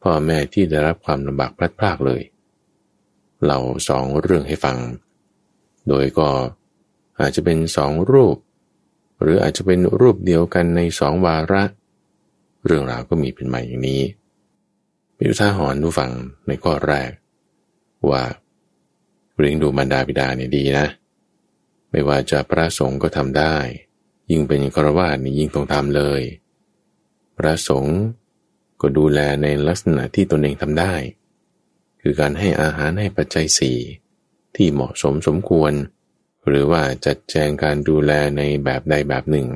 [0.04, 2.22] พ่อแม่ที่ได้รับความลำบากพลัดพรากเลย
[3.46, 3.58] เรา
[3.90, 4.78] สองเรื่องให้ฟัง
[5.88, 6.28] โดยก็
[7.20, 8.38] อาจจะเป็นสองรูป
[9.22, 11.64] หรืออาจจะเป็นรูปเดียวกันในสองวาระ
[12.66, 14.02] เรื่องราวก็มีเป็นมาอย่างนี้
[15.18, 16.12] มีอุทาหรณ์ดูฟัง
[16.48, 17.12] ในข้อแรก
[18.10, 18.24] ว่า
[19.38, 20.88] เลี้ยงดูมารดาบิดาเนี่ยดีนะ
[21.92, 23.56] ไม่ว่าจะพระสงฆ์ก็ทำได้
[24.30, 26.22] ยิ่งเป็นครวาสนี่ยิ่งต้องทำเลย
[27.38, 27.98] พระสงฆ์
[28.82, 30.94] ก็ดูแลในลักษณะที่ตนเองทำได้
[32.02, 33.78] คือการให้อาหารให้ปัจจัยสี่
[34.56, 35.74] ที่เหมาะสมสมควร
[36.48, 39.48] หรือว่าจัดแจงการดูแลในแบบใดแบบหนึ่ง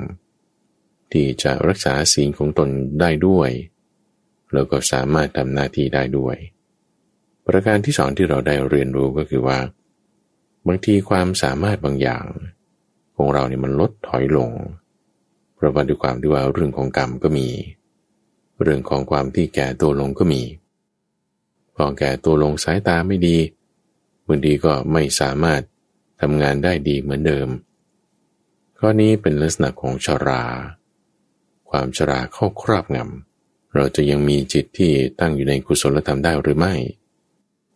[1.12, 2.68] ที่จะรักษาศีลของตน
[3.00, 3.50] ได้ด้วย
[4.52, 6.36] แล้วก็สามารถทำหน้าที่ได้ด้วย
[7.46, 9.58] ประการที่สองที่เราได้เรียนรู้ก็คือว่า
[10.66, 12.24] บางทีความสามารถบางอย่าง
[13.16, 14.50] ของเราเนี่ยมันลดถอยลง
[15.54, 17.48] เพราะว่าด้วยความที่ว่าเรื่องของกรรมก็มี
[18.62, 20.42] เรื่องของความที่แก่ตัวลงก็มี
[21.74, 23.36] พอแก่ตัวลงสายตาไม่ดี
[24.26, 25.60] บางทีก็ไม่สามารถ
[26.20, 27.48] ทำงานได้ดีเหมือนเดิม
[28.78, 30.44] ข้อนี้เป็นลักษณะของชรา
[31.70, 33.29] ความชราเข้าครอบงำ
[33.74, 36.74] เราจะยังมีจิตที่ตั้งอยู่ในกุศลธรรมได้หรือไม่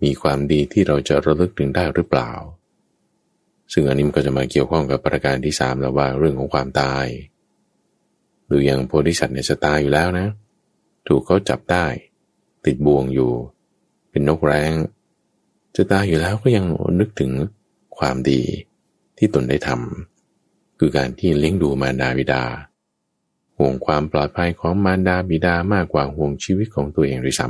[0.03, 2.31] มีความดีที่เราจะระลึกถึงได้หรือเปล่า
[3.73, 7.07] ซึ่งอันนี้มันก็จะมาเกี่ยวข้องกับประการที่สามแล้วว่าเรื่องของความตาย
[8.51, 10.29] ดูอย่างโพธิสัตว์เนี่ยจะตายอยู่แล้วนะ
[11.09, 11.87] ถูกเขาจับได้
[12.67, 13.33] ติดบ่วงอยู่
[14.11, 14.73] เป็นนกแร้ง
[15.77, 16.65] จะตายอยู่แล้วก็ยัง
[17.01, 17.31] นึกถึง
[17.99, 18.43] ความดี
[19.19, 22.43] ที่ตนได้ทำคือการที่เลี้ยงดูมารดาบิดา
[23.59, 27.49] ห่วงความปลอดภัยของมารดาบิดามากกว่าห่วงชีวิตของตัวเองด้วยซ้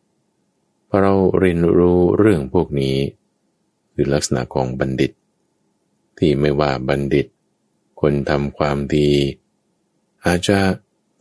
[0.00, 2.96] ำพอเราเรียนรู้เรื่องพวกนี้
[3.92, 5.12] คือลักษณะของบัณฑิต
[6.18, 7.26] ที่ไม่ว่าบัณฑิต
[8.00, 9.10] คนทำความดี
[10.24, 10.58] อาจจะ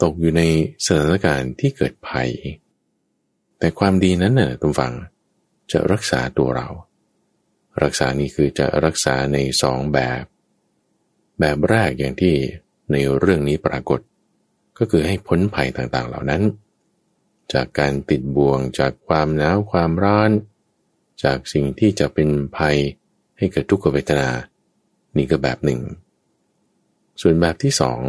[0.04, 0.44] ตกอยู่ใน
[0.86, 2.30] สถานการณ์ที่เกิดภัย
[3.60, 4.94] แต่ความดีนั้นน่ะทุกฝัง
[5.72, 6.68] จะรักษาตัวเรา
[7.84, 10.24] รักษานี้คือจะรักษาในสองแบบ
[11.40, 12.36] แบบแรกอย่างที่
[12.92, 14.00] ในเรื่องนี้ปรากฏ
[14.78, 16.44] ก็คือให้พ้นภัยต่างๆเหล่านั้น
[17.54, 20.32] จากการติดบ่วงจากความหนาวความร้อน
[21.24, 22.78] จากสิ่งที่จะเป็นภัย
[23.38, 24.30] ให้เกิดทุกขเวทนา
[25.18, 25.82] นี่ก็แบบหนึ่ง
[27.22, 28.02] ส่วนแบบที่สอง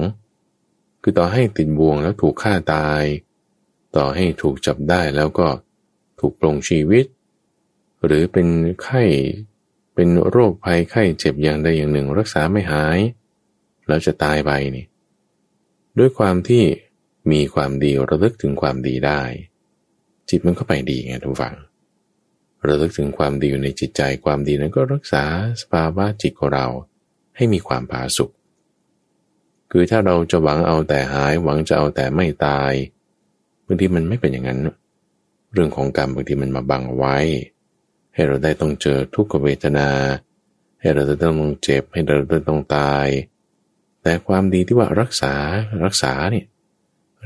[1.03, 3.03] คือต่อให้ติดบ่วงแล้วถูกฆ่าตาย
[3.97, 5.49] ต่อให้ถูกจับได้แล้วก็
[6.21, 7.05] ถูกปลงชีวิต
[8.05, 8.47] หรือเป็น
[8.83, 9.03] ไข้
[9.95, 12.99] เป็นโรคภัยไข้เจ็บอย่างใดอย่างหนึ่งรักษาไม่หาย
[13.91, 14.87] แล้วจะตายไปนี่
[15.99, 16.65] ด้วยความที่
[17.33, 19.23] มีความดีระลึกถึงความดีได้
[20.29, 21.57] จิตมันก็ไปดีไงทุกฝัง
[22.67, 25.25] ระลึกถึงความดีอยู่ในจิตใจความดีนั้นก็รักษา
[25.61, 26.67] สภาวะจิตของเรา
[27.37, 28.31] ให้มีความผาสุก
[29.71, 32.73] คือถ้าเราจะหวังเอาแต่หายหวังจะเอาแต่ไม่ตาย
[33.67, 34.61] บางทีมันไม่เป็นอย่างนั้น
[35.53, 37.17] เรื่องของกรรมบางทีมันมาบังไว้
[38.15, 39.89] ให้เราได้ต้องเจอทุกขเวทนา
[40.81, 43.07] ให้เราได้ต้องเจ็บ ให้เราได้ต้องตาย
[44.03, 45.33] แต่ความดีที่ว่ารักษา
[45.85, 46.47] รักษาเนี่ย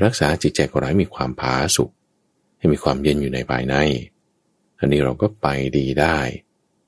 [0.04, 1.90] รักษาจิตใจของเราให้มีความผาสุก
[2.58, 3.74] ให้มีความเย็นอยู่ในภายใน
[4.78, 5.46] อันนี้เราก็ไป
[5.76, 6.18] ดีได้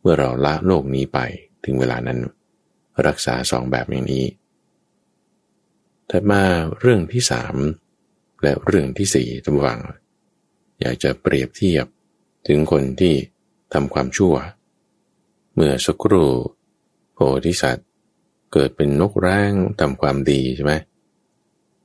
[0.01, 1.19] เมื่อเราละโลกนี้ไป
[1.65, 2.19] ถึงเวลานั้น
[3.07, 4.25] รักษาสองแบบอย่างนี้
[6.11, 6.43] ถัดมา
[6.81, 7.57] เรื่องที่สาม
[8.43, 9.81] และเรื่องที่สี่จำวัง
[10.81, 11.87] อยากจะเปรียบเทียบ
[12.49, 13.15] ถึงคนที่
[13.73, 14.35] ทำความชั่ว
[15.55, 16.31] เมื่อสักครู่
[17.15, 17.83] โพธิสัตว
[18.59, 20.73] เกิดเป็นนกแร้งทำความดีใช่ไหม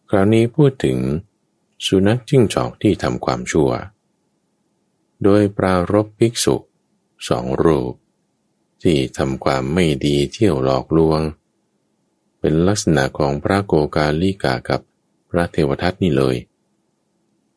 [0.10, 0.98] คราวนี้พูดถึง
[1.86, 3.70] สุนัขจิ้งจอกที่ทำความชั่ว
[5.24, 6.56] โดยปรารบภิกษุ
[7.30, 7.94] สองรูป
[8.84, 11.22] ที่ทำความไม่ดีเที่ยวหลอกลวง
[12.40, 14.82] เป็นลักษณะของพระโกกาลิกากับ
[15.30, 16.36] พระเทวทัตนี่เลย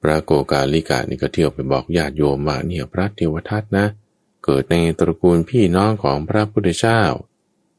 [0.03, 7.03] พระโกกาลิกานี่ก็เที่ยวไปบอกญาติโยมว่าเนี่ยพระเทวทัตนะเเกิดในตระกูลพี่น้องของพระพุทธเจ้า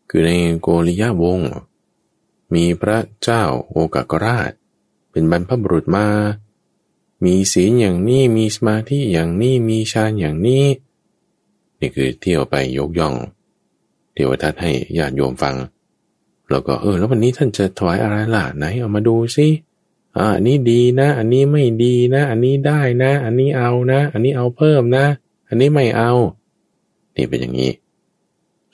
[0.10, 0.32] คือใน
[0.62, 1.52] โกริยะวงศ์
[2.54, 4.52] มีพระเจ้าโอกากราช
[5.12, 6.08] เป็นบรรพบุรุษมา
[7.26, 10.66] มีศีลอย่างนี้มีสมาธิอย่างนี้มีฌานอย่างนี้
[11.80, 13.16] นี่คือเที่ยวไปยกย่อง
[14.14, 15.56] เทวทัตให้ญาติโยมฟัง
[16.50, 19.48] แล้วก็เออ แล้ววันนี้ท่านจะถวายอะไรล่ะไหนเอามาดูสิ
[20.18, 25.06] อ่าอันนี้ดีนะ อันนี้ไม่ดีนะ อันนี้ได้นะ อันนี้เอานะ อันนี้เอาเพิ่มนะ
[25.48, 26.12] อันนี้ไม่เอา
[27.16, 27.72] นี่เป็นอย่างนี้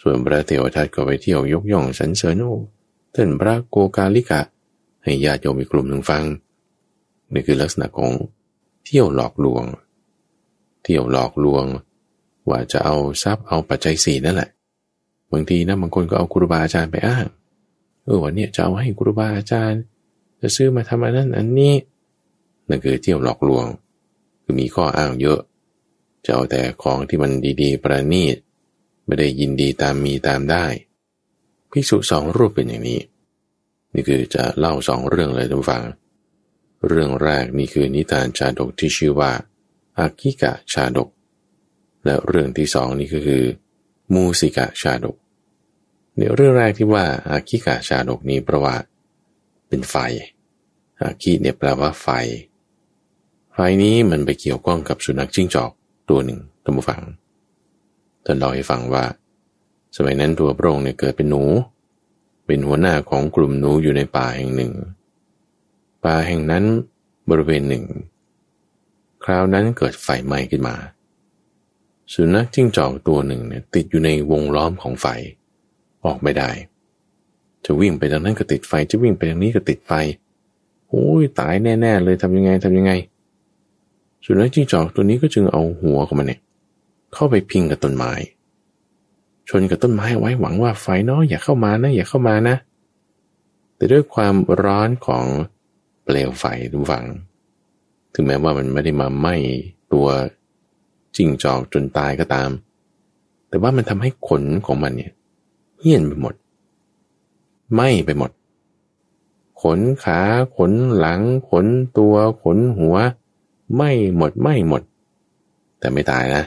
[0.02, 2.54] ส่วนพระเทวทัตก็ไปเที่ยวยกย่องสรรเสริญโอ้
[3.16, 4.42] ท่านพระโกกาลิกะ
[5.04, 6.24] ให้ญาติโยมอีกกลุ่มหนึ่งฟัง
[7.34, 8.12] นี่คือลักษณะของ
[8.86, 9.64] เที่ยวหลอกลวง
[10.84, 11.66] เที่ยวหลอกลวง
[12.50, 14.50] ว่าจะเอาทรัพย์เอาปัจจัยสี่นั่นแหละ
[15.32, 17.26] บางทีนะบางคนก็เอาครูบาอาจารย์ไปอ้าง
[18.04, 19.82] เออวันนี้จะเอาให้ครูบาอาจารย์
[20.42, 21.74] จะซื้อมาทำอันนั้นอันนี้
[22.70, 23.66] นั่นคือเที่ยวหลอกลวง
[24.44, 25.40] คือมีข้ออ้างเยอะ
[26.26, 27.32] จะเอาแต่ของที่มัน
[27.62, 28.36] ดีๆ ประณีต
[29.12, 30.66] ไม่ได้ยินดีตามมีตามได้
[31.72, 33.02] ภิกษุสองรูปเป็นอย่างนี้
[33.94, 35.84] นี่คือจะเล่าสองเรื่องเลยท่านฟัง
[36.88, 39.32] เรื่องแรกนี่คือนิทานชาดกที่ชื่อว่า
[39.98, 41.10] อากิกะชาดก
[42.06, 43.44] และเรื่องที่สองนี่ก็คือ
[44.14, 45.16] มูสิกะชาดก
[46.18, 48.76] ในเรื่องแรกที่ว่าอากิกะชาดกนี้เพราะว่า
[49.68, 49.96] เป็นไฟ
[51.02, 52.08] อากิเนี่ยแปลว่าไฟ
[53.54, 55.72] ไฟนี้มันไปเกี่ยวข้องกับสุนัขจิ้งจอก
[56.10, 57.02] ตัวหนึ่งท่านผู้ฟัง
[58.26, 59.04] ท่านเล่าให้ฟังว่า
[59.96, 61.44] สมัยนั้นตัวพระองค์เนี่ยเกิดเป็นหนู
[62.46, 64.74] เป็นหัวหน้าของกลุ่มหนูอยู่ในป่าแห่งหนึ่ง
[66.06, 66.64] ป่าแห่งนั้น
[67.30, 67.86] บริเวณหนึ่ง
[69.24, 70.76] คราวนั้นเกิดไฟไหม้ขึ้นมา
[72.14, 75.08] สุนัขจิ้งจอกตัวหนึ่งเนี่ยติดอยู่ในวงล้อมของไฟ
[76.06, 76.50] ออกไม่ได้
[77.66, 79.94] จะวิ่งไปทางนั้นก็ติดไฟ จะวิ่งไปทางนี้ก็ติดไฟ
[80.90, 82.92] โอ้ยตายแน่ ๆ เลยทำยังไงทำยังไง
[84.26, 86.40] สุนัขจิ้งจอกตัวนี้ก็จึงเอาหัวของมันเนี่ย
[87.14, 88.12] เข้าไปพิงกับต้นไม้
[89.50, 92.56] ชนกับต้นไม้ไว้หวังว่าไฟน้อยอย่าเข้ามานะ อย่าเข้ามานะ
[93.76, 95.26] แต่ด้วยความร้อนของ
[96.04, 97.06] เปลวไฟทุกฝัง
[98.14, 99.36] ถึงแม้ว่ามันไม่ได้มาไหม้
[99.94, 100.08] ตัว
[101.16, 102.50] จิ้งจอกจนตายก็ตาม
[103.50, 105.12] แต่ว่ามันทำให้ขนของมันเนี่ย
[105.80, 106.34] เหี่ยนไปหมด
[107.74, 108.32] ไหม้ไปหมด
[109.62, 110.20] ขนขา
[110.58, 111.66] ขนหลัง ขน
[111.98, 112.96] ตัว ขนหัว
[113.76, 114.82] ไหม้หมดไหม้หมด
[115.80, 116.44] แต่ไม่ตายนะ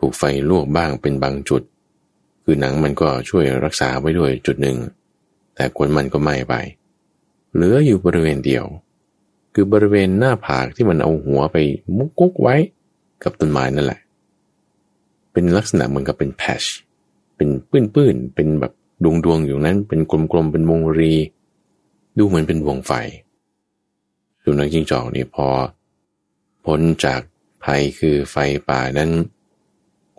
[0.00, 1.62] ถูกไฟลวกบ้างเป็นบางจุด
[2.44, 4.76] คือหนังมันก็ช่วยรักษาไว้ด้วยจุดหนึ่ง
[5.54, 6.54] แต่ขนมันก็ไหม้ไป
[7.54, 8.64] เหลืออยู่บริเวณเดียว
[9.54, 11.56] คือบริเวณหน้าผากที่มันเอาหัวไป
[11.96, 12.56] มุกกุกไว้
[13.22, 14.00] กับต้นไม้นั่นแหละ
[15.32, 16.62] เป็นลักษณะเหมือนกับเป็นแพช
[17.36, 18.72] เป็นปื้นๆ เป็นแบบ
[19.04, 21.14] ดวงดวงอยู่นั้น เป็นกลมๆ เป็นวงรี
[22.18, 22.92] ดูเหมือนเป็นวงไฟ
[24.42, 25.46] สุนัขจิ้งจอกนี่พอ
[26.64, 27.20] พ้นจาก
[27.64, 28.36] ภัยคือไฟ
[28.68, 29.10] ป่านั้น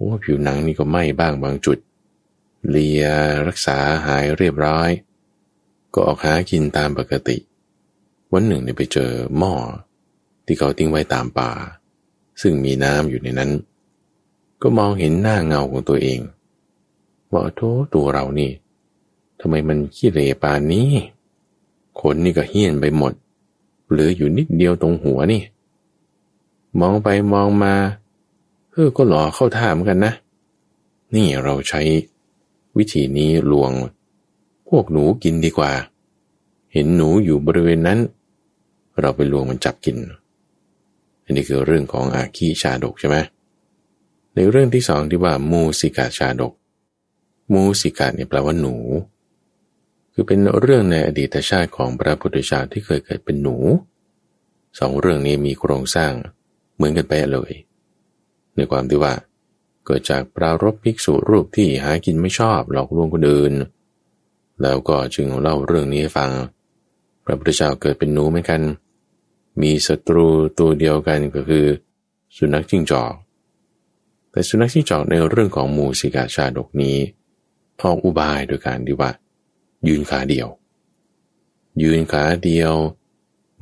[0.02, 1.78] โอ้ผิวหนังนี่ก็ไหม้บ้างบางจุด
[2.70, 3.06] เลีย
[3.47, 4.89] รักษาหายเรียบร้อย
[5.93, 7.38] ก็ออกหากินตามปกติ
[8.34, 9.54] วันหนึ่งเนี่ยไปเจอหม้อ
[10.45, 11.52] ที่เขาทิ้งไว้ตามป่า
[12.41, 13.52] ซึ่งมีน้ำอยู่ในนั้น
[14.62, 16.20] ก็มองเห็นหน้าเงาของตัวเอง
[17.32, 17.62] ว่าโท
[17.93, 18.52] ตัวเรานี่
[19.39, 20.89] ทำไมมันขี้เหร่ปานนี้
[21.99, 23.14] ขนนี่ก็เหี้ยนไปหมด
[23.89, 25.41] เหลืออยู่นิดเดียวตรงหัวนี่
[26.80, 27.76] มองไปมองมา
[28.82, 30.13] ออก็หล่อเข้าท่าเหมือนกันนะ
[31.15, 31.82] นี่เราใช้
[32.77, 33.71] วิธีนี้ลวง
[34.69, 35.71] พวกหนูกินดีกว่า
[36.73, 37.99] เห็นหนูอยู่บริเวณนั้น
[38.99, 39.97] เราไปลวงมันจับกิน
[41.23, 43.17] อันนี้คือเรื่องของอาคีชาดกใช่ไหม
[44.36, 46.53] ในเรื่องที่สองที่ว่ามูสิกาชาดก
[47.53, 48.75] มูสิกาเนี่ยแปลว่าหนู
[50.13, 53.57] คือเป็นเรื่องในอดีตชาติของพระพุทธเจ้าที่เคยเกิดเป็นหนู
[54.79, 56.13] สองเรื่องนี้มีโครงสร้าง
[56.75, 57.51] เหมือนกันไปเลย
[58.56, 59.14] ในความที่ว่า
[59.86, 63.54] เกิดจากปรารบภิกษุรูปที่หากินไม่ชอบหลอกลวงคนอื่น
[64.62, 66.32] แล้วก็จึงเล่าเรื่องนี้ให้ฟัง
[67.26, 68.62] พระพุทธเจ้าเกิดเป็นหนูเหมือนกัน
[69.62, 70.28] มีศัตรู
[70.60, 71.66] ตัวเดียวกันก็คือ
[72.36, 73.14] สุนัขจิ้งจอก
[74.32, 76.97] แต่สุนัขจิ้งจอกในเรื่องของมูสิกาชาดกนี้
[77.82, 79.12] ออกอุบายโดยการที่ว่า
[79.88, 80.47] ยืนขาเดียว
[81.82, 82.74] ยืนขาเดียว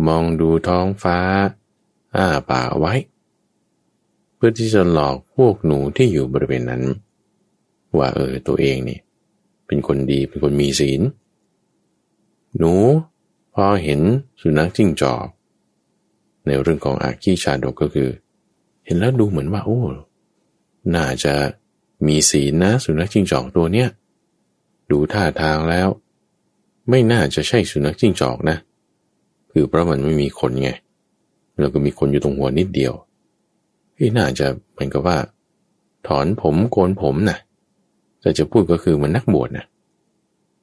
[0.07, 1.19] มองดูท้องฟ้า
[2.15, 2.93] อ้าปากไว้
[4.39, 6.83] เพื่อที่จะหลอกพวกหนูที่อยู่บริเวณนั้น
[7.97, 8.99] ว่าเออตัวเองนี่
[9.67, 11.01] เป็นคนดีเป็นคนมีศีล
[12.57, 12.73] หนู
[13.53, 13.99] พอเห็น
[14.41, 15.25] สุนัขจิ้งจอก
[16.45, 18.09] ในเรื่องของอาคีชาดกก็คือ
[18.85, 19.81] เห็นแล้วดูเหมือนว่า โอ้
[20.95, 21.33] น่าจะ
[22.07, 23.89] มีศีลนะสุนัขจิ้งจอกตัวเนี้ย
[24.91, 25.87] ดูท่าทางแล้ว
[26.89, 28.57] ไม่น่าจะใช่สุนัขจิ้งจอกนะ
[29.51, 30.69] คือเพราะมันไม่มีขนไง
[31.59, 32.93] แล้วก็มีขนอยู่ตรงหัวนิดเดียว
[33.99, 35.17] ที่น่าจะเหมือนกับว่า
[36.07, 37.37] ถอนผมโกนผมนะ
[38.21, 39.65] แต่จะพูดก็คือมันนักบวชนะ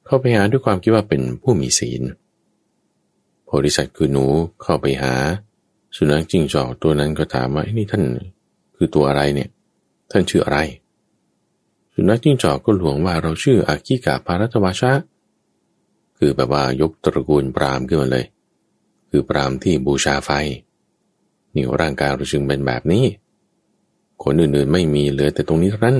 [0.05, 2.01] เข้าไปหาด้วยความคิดว่าเป็นผู้มีศีล
[3.45, 4.25] โพธิสัตว์คือหนู
[4.61, 5.13] เข้าไปหา
[5.95, 8.03] สุนัขจิ้งจอกตัวนั้นก็ถามว่านี่ท่าน
[8.75, 9.49] คือตัวอะไรเนี่ย
[10.11, 10.59] ท่านชื่ออะไร
[11.93, 14.91] สุนัขจิ้งจอกก็หลวงว่าเราชื่ออากิกาภารัตวาชะ
[16.17, 18.25] คือแบบว่ายกตระกูลปรามขึ้นมาเลย
[19.09, 20.31] คือปรามที่บูชาไฟ
[21.53, 23.03] นี่ร่างกายเราจึงเป็นแบบนี้
[24.23, 25.97] คนอื่นๆไม่มีเหลือแต่ตรงนี้เท่านั้น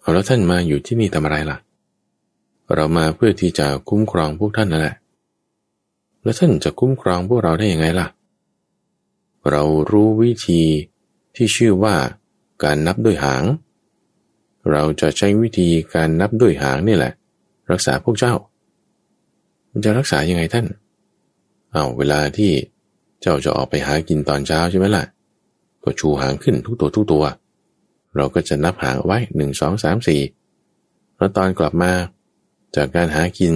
[0.00, 1.58] เอาแล้วท่านมาอยู่ที่นี่ทำอะไรล่ะ
[2.74, 4.96] เรามาเพื่อที่จะคุ้มครองพวกท่านนั่นแหละ
[6.22, 8.06] แล้วท่านจะคุ้มครองพวกเราได้ยังไงล่ะ
[9.50, 10.62] เรารู้วิธี
[11.36, 11.94] ที่ชื่อว่า
[12.64, 13.44] การนับด้วยหาง
[14.70, 17.12] เราจะใช้วิธีการนับด้วยหางนี่แหละ
[17.70, 18.34] รักษาพวกเจ้า
[19.70, 20.66] มันจะรักษายังไงท่าน
[21.72, 22.50] เอาเวลาที่
[23.20, 25.04] เจ้าจะออกไปหากินตอนเช้าใช่ไหมล่ะ
[25.88, 27.24] ก็ชูหางขึ้นทุกตัวทุกตัว
[28.16, 30.20] เราก็จะนับหางไว้หนึ่งสองสามสี่
[31.16, 31.90] แล้วตอนกลับมา
[32.76, 33.52] จากการหากิน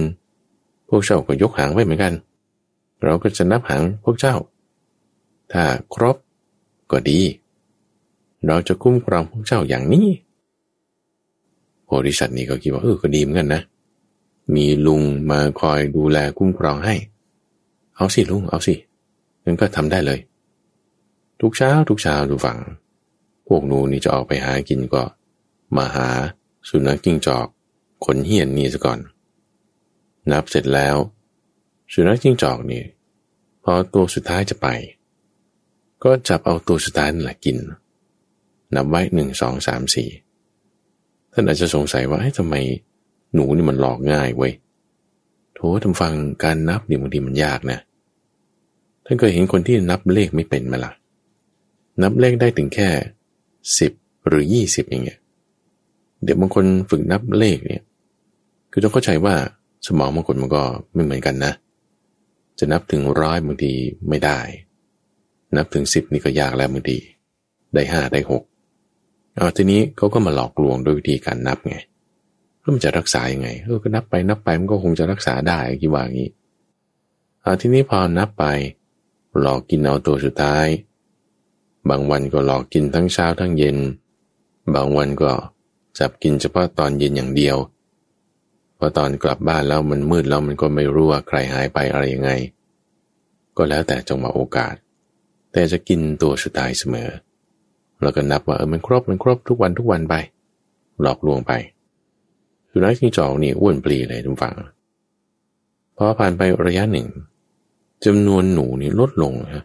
[0.89, 2.13] พวกเจ้าก็ยกหางไว้เหมือนกัน
[3.03, 4.35] เราก็จะนับหางพวกเจ้า
[5.51, 5.63] ถ้า
[5.93, 6.17] ครบ
[6.91, 7.19] ก็ดี
[8.47, 10.07] เราจะคุ้มครองพวกเจ้าอย่างนี้
[11.83, 13.61] โพธิสัตว์นี่ก็คิดว่าเออก็ดีเหมือนกันนะ
[14.55, 16.95] มีลุงมาคอยดูแลคุ้มครองให้
[17.95, 18.73] เอาสิลุงเอาสิ
[19.43, 20.19] งั้นก็ทำได้เลย
[21.41, 22.59] ทุกเช้าทุกเช้าดูฝัง
[23.47, 25.03] พวกหนูนี่จะออกไปหากินก็
[25.77, 26.09] มาหา
[26.69, 27.47] สุนัขกิ้งจอก
[28.05, 28.99] ขนเหียนนี่ซะก่อน
[30.31, 30.95] นับเสร็จแล้ว
[31.93, 32.83] สุนัขจิ้งจอกนี่
[33.63, 34.67] พอตัวสุดท้ายจะไป
[36.03, 37.57] ก็จับเอาตัวสุดท้ายนั่นแหละกิน
[38.75, 40.09] นับไว้หนึ่งสองสามสี่
[41.33, 42.55] ท่านอาจจะสงสัยว่าทำไม
[43.33, 44.53] หนูนี่มันหลอกง่ายเว้ย
[45.55, 46.13] โถทำฟัง
[46.43, 47.79] การนับนี่บางทีมันยากนะ
[49.05, 50.93] ท่านเคยเห็นคนที่นับเลขไม่เป็นไหมละ่ะ
[52.01, 52.89] นับเลขได้ถึงแค่
[53.79, 53.91] สิบ
[54.27, 55.19] หรือยี่สิบอย่างเงี้ย
[56.23, 57.83] เดี๋ยวบางคนฝึกนับเลขเนี่ย
[58.71, 59.35] คือต้องเข้าใจว่า
[59.87, 60.63] สมองบางคนมันก็
[60.93, 61.53] ไม่เหมือนกันนะ
[62.59, 63.73] จะนับถึงร้อยบางที
[64.09, 64.39] ไม่ได้
[65.55, 66.97] นับถึงสิบนี่ก็ยากแล้วบางที
[67.73, 68.43] ได้ห้าได้หก
[69.35, 71.77] เอาทีนี้เขาก็มาหลอกลวงด้วยวิธีการนับไง
[72.59, 76.29] แล้วมันจะรักษายังไงเออก็นับไปนับไปมันก็คงจะรักษาได้กี่ว่างี้
[77.41, 78.45] เอาทีนี้พอนับไป
[79.39, 80.67] หลอกกินเอาตัวสุดท้าย
[81.89, 83.77] บางวันก็หลอกกินทั้งเช้าทั้งเย็น
[84.75, 85.31] บางวันก็
[85.99, 87.57] จับกินเฉพาะตอนเย็นอย่างเดียว
[88.77, 92.31] พอตอนกลับบ้านแล้วมันมืดแล้วมันก็ไม่รู้ว่าใครหายไปอะไรยังไง
[93.57, 94.75] ก็แล้วแต่จังหวะโอกาส
[95.51, 97.09] แต่จะกินตัวสุดท้ายเสมอ
[98.01, 100.15] แล้วก็นับว่าเออมันครบมันครบทุกวันทุกวันไป
[101.01, 101.51] หลอกลวงไป
[102.71, 104.55] สุนัขจิ้งจอกนี่อ้วนปลีเลยทุกฝัง
[105.97, 107.07] พอผ่านไประยะหนึ่ง
[108.05, 109.63] จำนวนหนูนี่ลดลงฮะ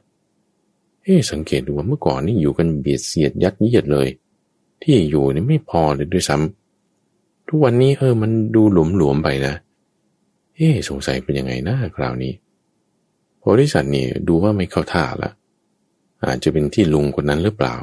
[1.09, 4.09] เฮ้สังเกตดูว่าเมื่อก่อนนี่อยู่กันเบียดเสียดยัดเยียดเลย
[4.82, 9.54] ที่อยู่นี่ไม่พอเลยด้วยซ้ำทุกวันนี้เออมันดูหลวมหลวมไปนะ
[10.56, 12.32] เอ๊สงสัยเป็นยังไงนะคราวนี้
[13.38, 15.30] โพธิสัตว์นี่ดูว่าไม่เข้าท่าละ
[16.24, 17.76] อาจจะเป็นที่ลุงคนนั้นหรือเปล่า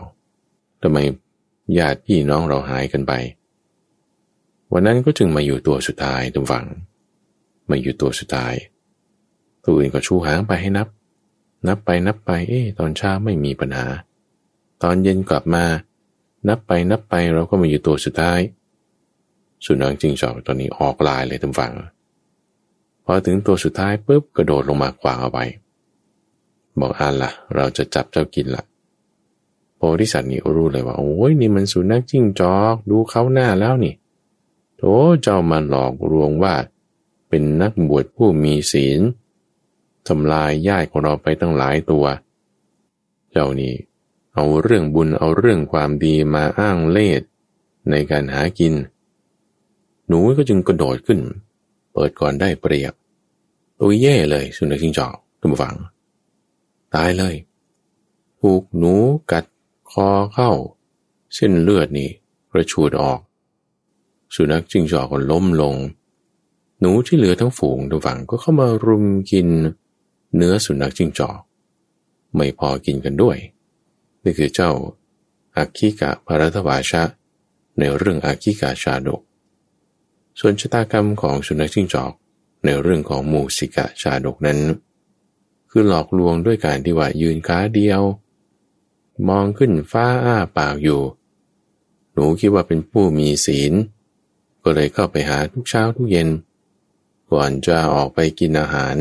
[0.82, 0.98] ทำไม
[1.78, 3.14] ญาติพี่น้องเราหายกันไป
[4.74, 6.66] วันนั้นก็จึงมาอยู่ตัวสุดท้ายตรงฝัง
[7.70, 8.54] มาอยู่ตัวสุดท้าย
[9.64, 10.88] ตัวอื่นก็ชูหางไปให้นับ
[11.68, 13.88] นับไปนับไป เอ๊ตอนเช้าไม่มีปัญหา
[14.84, 15.66] ตอนเย็นกลับมา
[16.48, 18.40] นับไปนับไปเราก็มาอยู่ตัวสุดท้าย
[19.66, 21.74] สุนัขจิงจอกตอนนี้ออกลายเลยทั้งฝั่ง
[23.06, 25.46] พอถึงตัวสุดท้ายปุ๊บกระโดดลงมาขวางเอาไว้
[26.80, 28.64] บอกอ่านละ่ะ เราจะจับเจ้ากินละ
[29.76, 33.94] โพธิสัตว์นี่รู้เลยว่าโอ้ยนี่มันสุนัขจิ้งจอก ดูเขาหน้าแล้วนี่
[34.78, 34.84] โถ
[35.22, 36.56] เจ้ามันหลอกลวงว่า
[37.30, 39.00] เป็นนักบวชผู้มีศีล
[40.08, 42.06] ทำลายญาติของเราไปตั้งหลายตัว
[43.32, 43.74] เจ้านี่
[44.36, 47.22] เอาเรื่องบุญเอาเรื่องความดีมาอ้างเล่ด
[47.90, 48.74] ในการหากิน
[50.08, 51.20] หนูก็จึงกระโดดขึ้น
[51.94, 52.94] เปิดก่อนได้เปรียบ
[53.80, 55.76] ตัวแย่เลยสุนัขจิงจอกทุกฝัง
[56.96, 57.36] ตายเลย
[58.40, 58.94] ถูกหนู
[59.32, 59.46] กัด
[59.92, 60.52] คอเข้า
[61.36, 62.10] เส้นเลือดนี่
[62.52, 63.20] กระชูดออก
[64.36, 65.76] สุนัขจิงจอกก็ล้มลง
[66.80, 69.48] หนูที่เหลือทั้งฝูงทุกฝังก็เข้ามารุมกิน
[70.36, 71.40] เนื้อสุนัขจิ้งจอก
[72.36, 73.38] ไม่พอกินกันด้วย
[74.24, 74.72] นี่คือเจ้า
[75.56, 77.04] อาคิกะภารทวาชะ
[77.80, 79.22] ในเรื่องอาคิกาชาดก
[80.40, 82.14] ส่วนชะตากรรมของสุนัขจิ้งจอก
[82.66, 84.60] ในเรื่องของมูสิกะชาดกนั้น
[85.70, 88.02] คือหลอกลวงด้วยการที่ว่ายืนขาเดียว
[89.28, 91.02] มองขึ้นฟ้าอ้าปากอยู่
[92.14, 93.74] หนูคิดว่าเป็นผู้มีศีล
[94.64, 96.30] ก็เลยเข้าไปหาทุกเช้าทุกเย็น
[97.32, 98.96] ก่อนจะออกไปกินอาหาร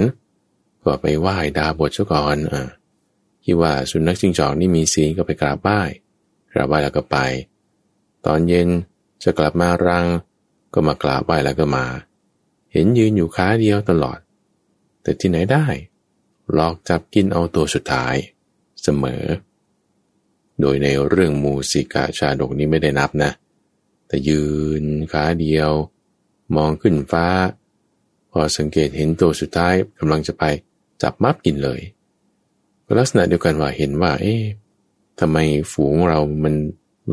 [0.85, 2.63] ก็ไปไหว้ดาบทเจ้าก่อนอะ
[3.45, 5.81] คิดว่าสุนัขจิงจอกนี่มีศีลก็ไปกราบไหว้
[6.53, 7.17] กราบไหว้แล้วก็ไป
[8.27, 8.69] ตอนเย็น
[9.23, 10.07] จะกลับมารัง
[10.75, 11.87] ก็มากราบไหว้แล้วก็มา
[12.73, 14.19] เห็นยืนอยู่ขาเดียวตลอด
[15.03, 15.67] แต่ที่ไหนได้
[16.53, 18.15] หลอกจับกินเอาตัวสุดท้าย
[18.83, 19.25] เสมอ
[20.61, 23.31] โดยในเรื่องมูสิกาชาดกนี้ไม่ได้นับนะ
[24.07, 24.43] แต่ยื
[24.83, 25.71] นขาเดียว
[26.57, 27.27] มองขึ้นฟ้า
[28.31, 30.45] พอสังเกตเห็นตัวสุดท้ายกำลังจะไป
[31.03, 31.81] จับมับกินเลย
[32.99, 34.43] ลักษณะเดียวกันว่าเห็นว่า เอ๊ะ
[35.21, 35.39] ทำไม
[35.73, 36.55] ฝูงเรามัน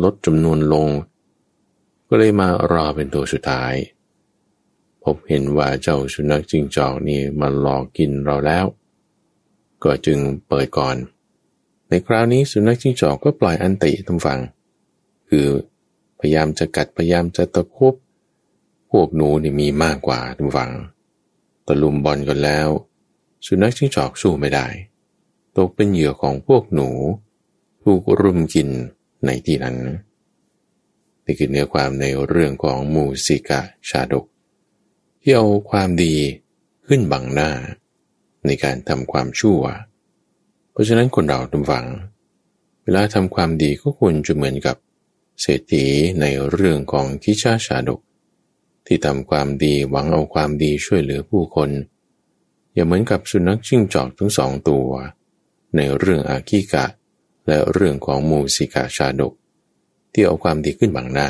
[0.04, 0.88] ลดจำนวนลง
[2.08, 3.74] ก็เลยมารอเป็นตัวสุดท้าย
[5.04, 8.66] พบเห็นว่าเจ้าสุนัขจิงจอกนี่มันหลอกกินเราแล้ว
[9.84, 10.96] ก็จึงเปิดก่อน
[11.90, 14.40] ในคราวนี้สุนัขจิงจอกก็ปล่อยอันติทุกฝัง
[15.30, 15.48] คือ
[16.20, 17.96] พยายามจะกัดพยายามจะตะคุบ
[18.92, 20.72] พวกหนูนี่มีมากกว่าทุกฝัง
[21.68, 22.68] ตะลุมบอลกันแล้ว
[23.46, 24.68] สุนัขจิ้งจอกสู้ไม่ได้
[25.58, 26.90] ตกเป็นเหยื่อของพวกหนู
[27.84, 28.70] ถูกรุมกิน
[29.26, 29.78] ในที่นั้น
[31.26, 34.26] นี่คือเนื้อความในเรื่องของมูสิกะชาดก
[35.22, 36.16] ที่เอาความดี
[36.88, 37.52] ขึ้นบังหน้า
[38.46, 39.62] ในการทำความชั่ว
[40.72, 41.86] เพราะฉะนั้นคนเราทุกฝัง
[42.84, 44.78] เวลาทำความดีก็ควรจะเหมือนกับ
[45.42, 45.86] เศรษฐี
[46.22, 48.00] ในเรื่องของกิชาชาดก
[48.86, 51.70] ที่ทำความดีหวังเอาความดีช่วยเหลือผู้คน
[52.74, 54.90] อย่าเหมือนกับสุนัขจิ้งจอกทั้งสองตัว
[55.76, 56.86] ในเรื่องอาคีกะ
[57.48, 59.34] และเรื่องของมูสิกาชาดก
[60.14, 61.30] ที่เอาความดีขึ้นบังหน้า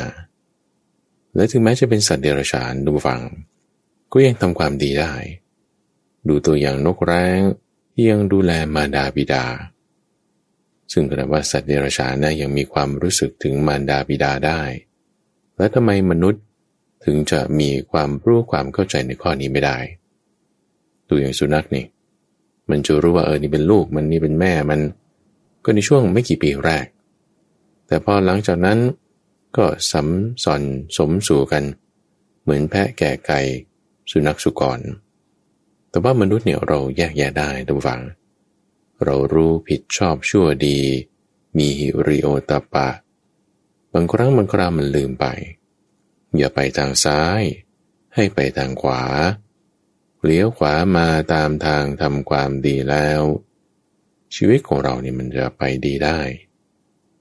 [1.34, 3.20] และถึงแม้จะเป็นสัตว์เดรัจฉานดูฟัง
[4.12, 5.14] ก็ยังทำความดีได้
[6.28, 7.40] ดูตัวอย่างนกแร้ง
[7.92, 9.44] ที่ยังดูแลมารดาบิดา
[10.92, 14.60] ซึ่งกระว่าสัตว์เดรัจฉานนะยังมีความรู้สึกถึงมารดาบิดาได้
[15.56, 16.42] และทำไมมนุษย์
[17.04, 19.78] ถึงจะมีความรู้ความเข้าใจในข้อนี้ไม่ได้
[21.12, 21.84] ตัวอย่างสุนัขนี่
[22.70, 24.80] มันจะรู้ว่าเออนี่เป็นลูกมันนี่เป็นแม่มัน
[25.64, 26.86] ก็ในช่วงไม่กี่ปีแรก
[27.86, 28.78] แต่พอหลังจากนั้น
[29.56, 30.08] ก็สัม
[30.44, 30.62] สอน
[30.96, 31.64] สมสู่กัน
[32.42, 33.40] เหมือนแพะแก่ไก่
[34.10, 34.80] สุนัขสุกร
[35.90, 38.02] แต่ว่ามนุษย์เนี่ยเราแยกแยะได้ทุกฝัง
[39.04, 40.78] เรารู้ผิดชอบชั่วดี
[41.56, 42.88] มีหิริโอตปะ
[43.92, 45.26] บางครั้งบางคราวมันลืมไป
[46.36, 47.42] อย่าไปทางซ้าย
[48.14, 49.02] ให้ไปทางขวา
[50.24, 53.22] เลี้ยวขวามาตามทางทำความดีแล้ว
[54.34, 56.20] ชีวิตของเราเนี่ยมันจะไปดีได้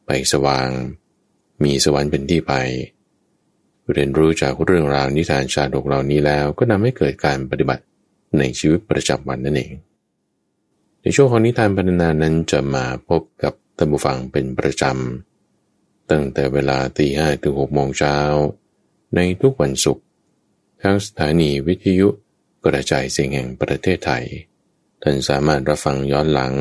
[0.06, 0.70] ไปสว่าง
[1.64, 2.54] มีสวรรค์เป็นที่ไป
[3.94, 7.84] เรียนรู้จากเรื่องราวนิทานชาดกเหล่านี้แล้วก็นำให้เกิดการปฏิบัติ
[8.38, 9.74] ในชีวิตประจำวันนั่นเอง
[11.02, 18.18] ในช่วงของนิทานพัฒนานั้นจะมาพบกับท่านผู้ฟังเป็นประจำ ตั้งแต่เวลาตีห้ถึงหกโมงเช้า
[19.16, 20.04] ในทุกวันศุกร์
[20.82, 22.08] ทางสถานีวิทยุ
[22.66, 24.26] กระจายเสียงแห่งประเทศไทย
[25.02, 26.54] ท่านสามารถรับฟังย้อนหลัง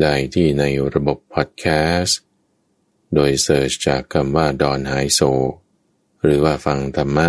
[0.00, 1.64] ได้ที่ในระบบพอดแค
[1.98, 2.18] สต์
[3.14, 5.20] โดยเสิร์ชจากคำว่าดอนไฮโซ
[6.22, 7.26] หรือว่าฟังธรรมะ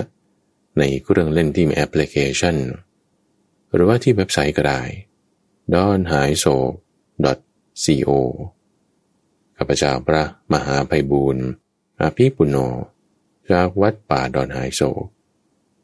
[0.80, 2.58] ในเครื่องเล่นที่มีแอปพลิเคชัน
[3.74, 4.82] หรือว่าที่เว็บไซต์ก็ได้
[5.74, 6.72] ดอนหายโศก
[7.84, 8.10] .co
[9.58, 11.46] ข้าพเจ้าพระมหาภัยบูรณ์
[12.00, 12.58] อาภีปุโน
[13.52, 15.04] จากวัดป่าดอนหายโศก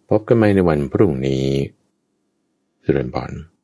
[0.09, 1.45] พบกันใหม่ในวันพรุ่งนี้
[2.89, 3.58] สุรินทร์